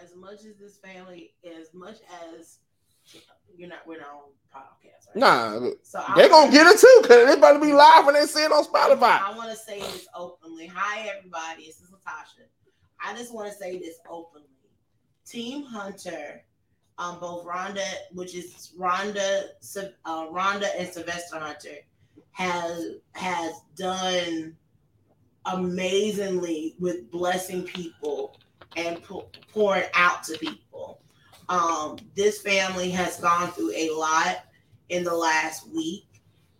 [0.01, 1.97] As much as this family, as much
[2.33, 2.59] as
[3.55, 5.07] you're not, we're not on podcast.
[5.07, 5.15] Right?
[5.15, 8.25] Nah, so they're gonna get it too because they about to be live when they
[8.25, 9.21] see it on Spotify.
[9.21, 10.67] I want to say this openly.
[10.67, 11.65] Hi, everybody.
[11.65, 12.47] This is Latasha.
[13.03, 14.47] I just want to say this openly.
[15.25, 16.43] Team Hunter,
[16.97, 19.49] um, both Rhonda, which is Rhonda,
[20.05, 21.77] uh, Rhonda and Sylvester Hunter,
[22.31, 24.55] has has done
[25.45, 28.37] amazingly with blessing people
[28.75, 29.01] and
[29.53, 31.01] pouring out to people.
[31.47, 34.45] Um, this family has gone through a lot
[34.89, 36.05] in the last week.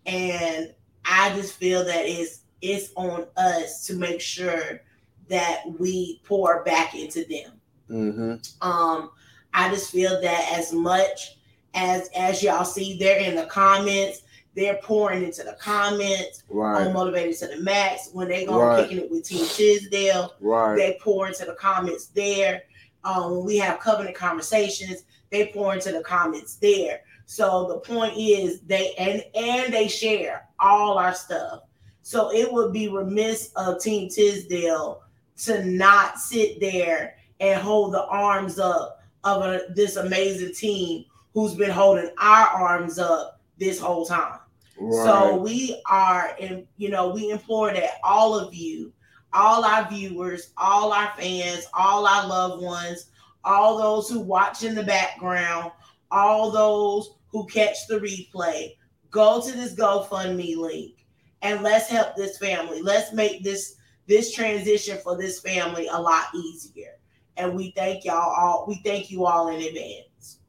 [0.06, 0.74] and
[1.06, 4.82] I just feel that it's it's on us to make sure
[5.30, 7.52] that we pour back into them.
[7.90, 8.68] Mm-hmm.
[8.68, 9.12] Um,
[9.54, 11.38] I just feel that as much
[11.74, 14.24] as as y'all see, they're in the comments,
[14.56, 16.88] they're pouring into the comments Right.
[16.88, 18.10] on motivated to the max.
[18.12, 18.84] When they go Right.
[18.84, 20.76] kicking it with Team Tisdale, right.
[20.76, 22.64] they pour into the comments there.
[23.04, 27.02] Um, when we have covenant conversations, they pour into the comments there.
[27.26, 31.62] So the point is they and and they share all our stuff.
[32.02, 35.04] So it would be remiss of Team Tisdale
[35.40, 41.56] to not sit there and hold the arms up of a, this amazing team who's
[41.56, 44.40] been holding our arms up this whole time.
[44.80, 45.06] right.
[45.06, 48.92] So we are, in, you know, we implore that all of you,
[49.34, 53.10] all our viewers, all our fans, all our loved ones,
[53.44, 55.72] all those who watch in the background,
[56.12, 58.76] all those who catch the replay,
[59.12, 61.06] go to this GoFundMe link
[61.42, 62.82] and let's help this family.
[62.82, 63.76] Let's make this
[64.10, 66.96] this transition for this family a lot easier.
[67.38, 68.66] And we thank y'all all.
[68.68, 70.40] We thank you all in advance.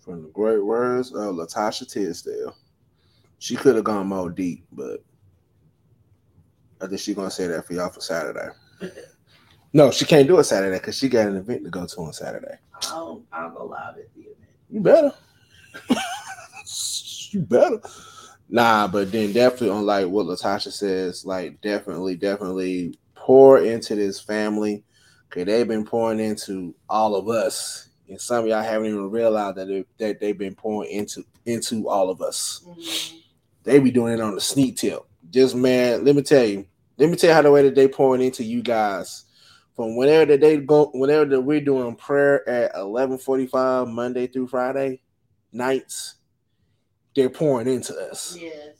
[0.00, 2.54] From the great words of Latasha Tisdale.
[3.38, 5.02] She could have gone more deep, but
[6.80, 8.50] I think she's gonna say that for y'all for Saturday.
[9.72, 12.12] No, she can't do it Saturday because she got an event to go to on
[12.12, 12.56] Saturday.
[12.86, 14.36] Oh, I'll, I'll go live at the event.
[14.68, 15.12] You better.
[17.30, 17.80] you better.
[18.52, 24.20] Nah, but then definitely on like what Latasha says, like definitely, definitely pour into this
[24.20, 24.82] family.
[25.26, 29.56] Okay, they've been pouring into all of us, and some of y'all haven't even realized
[29.56, 32.62] that they, that they've been pouring into into all of us.
[32.66, 33.20] Mhm.
[33.62, 35.00] They be doing it on the sneak tip.
[35.30, 36.66] Just man, let me tell you,
[36.98, 39.26] let me tell you how the way that they pouring into you guys.
[39.76, 44.26] From whenever that they go, whenever that we're doing prayer at eleven forty five Monday
[44.26, 45.02] through Friday
[45.52, 46.16] nights,
[47.14, 48.36] they're pouring into us.
[48.40, 48.76] Yes.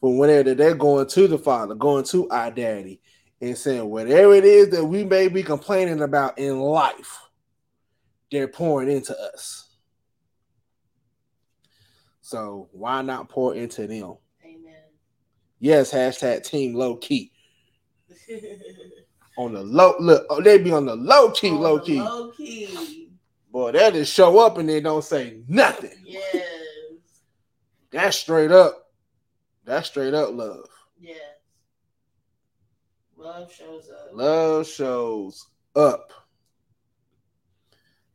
[0.00, 3.00] From whenever they're going to the Father, going to our Daddy,
[3.40, 7.18] and saying whatever it is that we may be complaining about in life,
[8.30, 9.68] they're pouring into us.
[12.20, 14.16] So why not pour into them?
[14.44, 14.74] Amen.
[15.58, 17.32] Yes, hashtag team low key.
[19.38, 22.00] On the low look, oh, they be on the low key, On low key.
[22.00, 23.08] Low key.
[23.50, 25.96] Boy, they just show up and they don't say nothing.
[26.04, 26.61] Yes.
[27.92, 28.90] That's straight up.
[29.64, 30.66] That's straight up love.
[30.98, 31.14] Yeah.
[33.16, 34.08] Love shows up.
[34.12, 35.46] Love shows
[35.76, 36.12] up.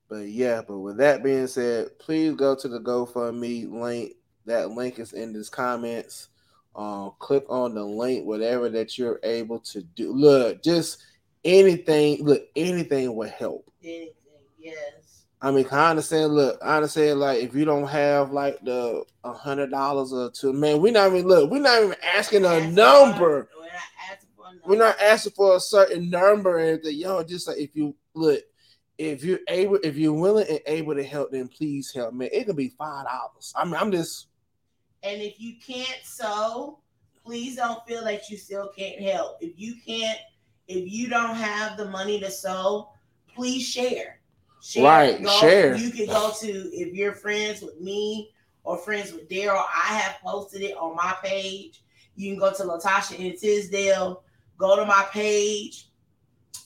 [0.10, 4.14] But yeah, but with that being said, please go to the GoFundMe link.
[4.46, 6.30] That link is in this comments.
[6.76, 10.14] Um, click on the link, whatever that you're able to do.
[10.14, 11.04] Look, just
[11.44, 13.70] anything, look, anything will help.
[13.84, 14.14] Anything.
[14.60, 14.94] Yes.
[15.42, 16.34] I mean, I understand.
[16.34, 17.20] Look, I understand.
[17.20, 21.08] Like, if you don't have like the a hundred dollars or two, man, we're not
[21.14, 21.52] even look.
[21.52, 23.44] We're not even asking a Asking number.
[23.46, 23.82] for- We're not
[24.12, 24.68] asking for a number.
[24.68, 27.00] We're not asking for a certain number and everything.
[27.00, 28.42] Yo, just like if you look,
[28.98, 32.30] if you're able, if you're willing and able to help, then please help, man.
[32.34, 33.54] It could be five dollars.
[33.56, 34.28] I mean, I'm just
[35.04, 36.80] And if you can't sow,
[37.24, 39.38] please don't feel that you still can't help.
[39.40, 40.18] If you can't,
[40.68, 42.90] if you don't have the money to sow,
[43.36, 44.17] please share.
[44.68, 44.84] Share.
[44.84, 45.78] Right, share.
[45.78, 48.32] You can go to if you're friends with me
[48.66, 49.64] or friends with Darryl.
[49.64, 51.82] I have posted it on my page.
[52.18, 54.24] You can go to Latasha in Tisdale.
[54.58, 55.88] Go to my page.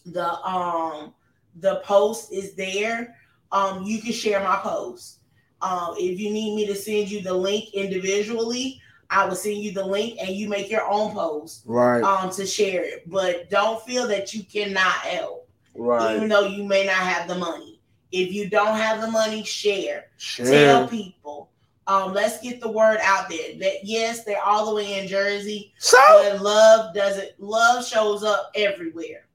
[0.07, 1.13] The um
[1.59, 3.15] the post is there.
[3.51, 5.19] Um, you can share my post.
[5.61, 9.73] Um, if you need me to send you the link individually, I will send you
[9.73, 13.07] the link and you make your own post right, um to share it.
[13.07, 16.15] But don't feel that you cannot help, Right.
[16.15, 17.70] even though you may not have the money.
[18.11, 20.05] If you don't have the money, share.
[20.51, 21.49] Tell people.
[21.87, 25.73] Um, let's get the word out there that yes, they're all the way in Jersey,
[25.79, 29.25] So but love doesn't love shows up everywhere.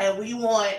[0.00, 0.76] And we want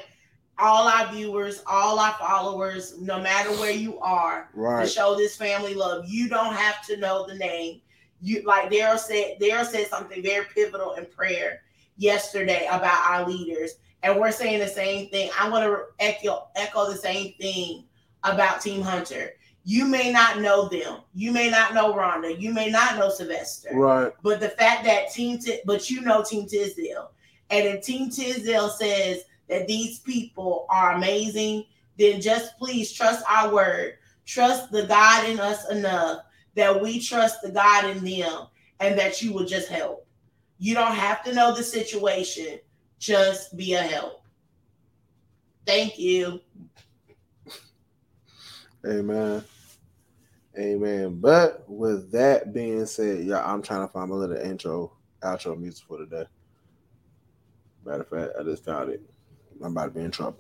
[0.60, 4.50] all our viewers, all our followers, no matter where you are,
[4.84, 6.06] to show this family love.
[6.08, 7.82] You don't have to know the name.
[8.22, 11.62] You like Darryl said, Darryl said something very pivotal in prayer
[11.98, 13.76] yesterday about our leaders.
[14.04, 15.30] And we're saying the same thing.
[15.40, 17.86] I want to echo echo the same thing
[18.24, 19.32] about Team Hunter.
[19.64, 21.00] You may not know them.
[21.14, 22.40] You may not know Rhonda.
[22.40, 23.70] You may not know Sylvester.
[23.74, 27.12] right, But the fact that Team, Ti- but you know Team Tisdale,
[27.50, 31.66] and if Team Tisdale says that these people are amazing,
[31.98, 33.96] then just please trust our word.
[34.26, 36.22] Trust the God in us enough
[36.56, 38.48] that we trust the God in them,
[38.80, 40.06] and that you will just help.
[40.60, 42.60] You don't have to know the situation.
[43.00, 44.24] Just be a help.
[45.66, 46.40] Thank you.
[48.86, 49.44] amen,
[50.58, 51.20] Amen.
[51.20, 55.86] But with that being said, yeah, I'm trying to find a little intro, outro music
[55.88, 56.26] for today.
[57.86, 59.02] Matter of fact, I just found it.
[59.62, 60.40] I'm about to be in trouble.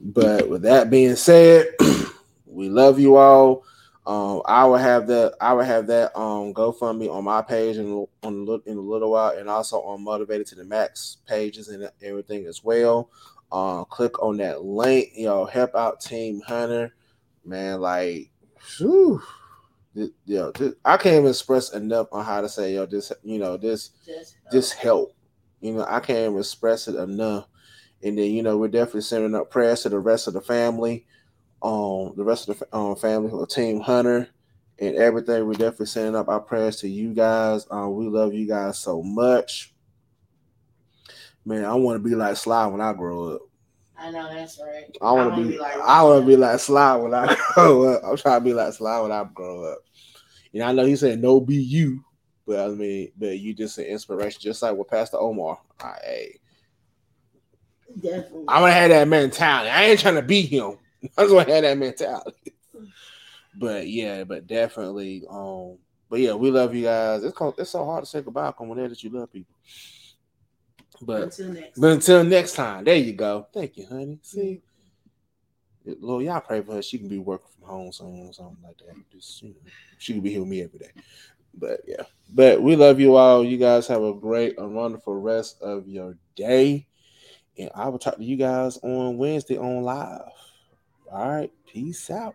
[0.00, 1.68] But with that being said,
[2.46, 3.64] we love you all.
[4.08, 5.34] Um, I will have that.
[5.38, 9.36] I will have that um GoFundMe on my page and on in a little while,
[9.36, 13.10] and also on Motivated to the Max pages and everything as well.
[13.52, 15.10] Uh, click on that link.
[15.14, 16.94] You know, help out Team Hunter,
[17.44, 17.82] man.
[17.82, 18.30] Like,
[18.78, 19.22] whew,
[20.24, 23.56] yo, this, I can't even express enough on how to say, yo, this, you know,
[23.58, 24.52] this, Just help.
[24.52, 25.16] this help.
[25.60, 27.46] You know, I can't even express it enough.
[28.02, 31.06] And then, you know, we're definitely sending up prayers to the rest of the family,
[31.62, 34.28] um, the rest of the um, family, Team Hunter,
[34.78, 35.46] and everything.
[35.46, 37.66] We're definitely sending up our prayers to you guys.
[37.70, 39.74] Um, we love you guys so much.
[41.44, 43.40] Man, I want to be like Sly when I grow up.
[43.98, 44.96] I know that's right.
[45.02, 48.02] I want to be, like I want to be like Sly when I grow up.
[48.04, 49.78] I'm trying to be like Sly when I grow up.
[50.52, 52.04] You know, I know he said no be you,
[52.46, 55.58] but I mean, but you just an inspiration, just like with Pastor Omar.
[55.80, 56.40] I, hey,
[58.00, 58.44] Definitely.
[58.48, 59.70] I want to have that mentality.
[59.70, 60.76] I ain't trying to be him.
[61.16, 62.54] I just want to have that mentality.
[63.54, 67.24] But yeah, but definitely, um, but yeah, we love you guys.
[67.24, 69.54] It's called, it's so hard to say goodbye when there that you love people.
[71.02, 71.78] But Until next.
[71.78, 73.46] but until next time, there you go.
[73.52, 74.18] Thank you, honey.
[74.22, 74.62] See,
[75.84, 76.82] Lord, y'all pray for her.
[76.82, 78.96] She can be working from home soon or something like that.
[79.12, 80.90] Just you know, she can be here with me every day.
[81.54, 82.02] But yeah,
[82.32, 83.44] but we love you all.
[83.44, 86.86] You guys have a great and wonderful rest of your day,
[87.56, 90.30] and I will talk to you guys on Wednesday on live.
[91.10, 92.34] All right, peace out.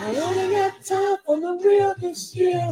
[0.00, 2.70] I only got time for the real this year.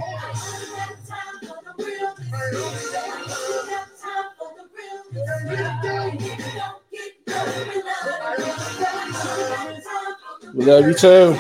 [10.55, 11.37] We love you too.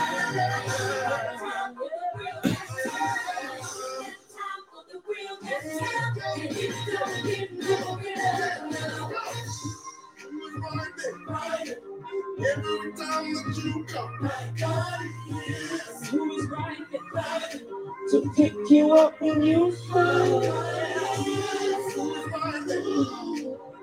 [18.10, 20.42] To pick you up when you fall.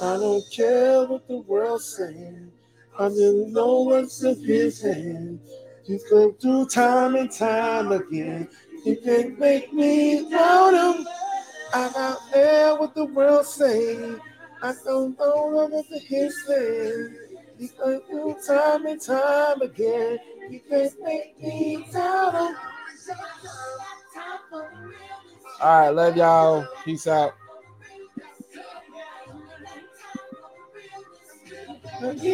[0.00, 2.50] I don't care what the world's saying.
[2.98, 5.40] I just know what's in his hand.
[5.86, 8.48] He's come through time and time again.
[8.82, 11.06] He can make me doubt him.
[11.74, 14.20] I don't care what the world's saying.
[14.62, 17.16] I don't know what's in his hand.
[17.58, 20.18] He come through time and time again.
[20.48, 21.86] Can make me.
[25.60, 26.66] All right, love y'all.
[26.84, 27.34] Peace out.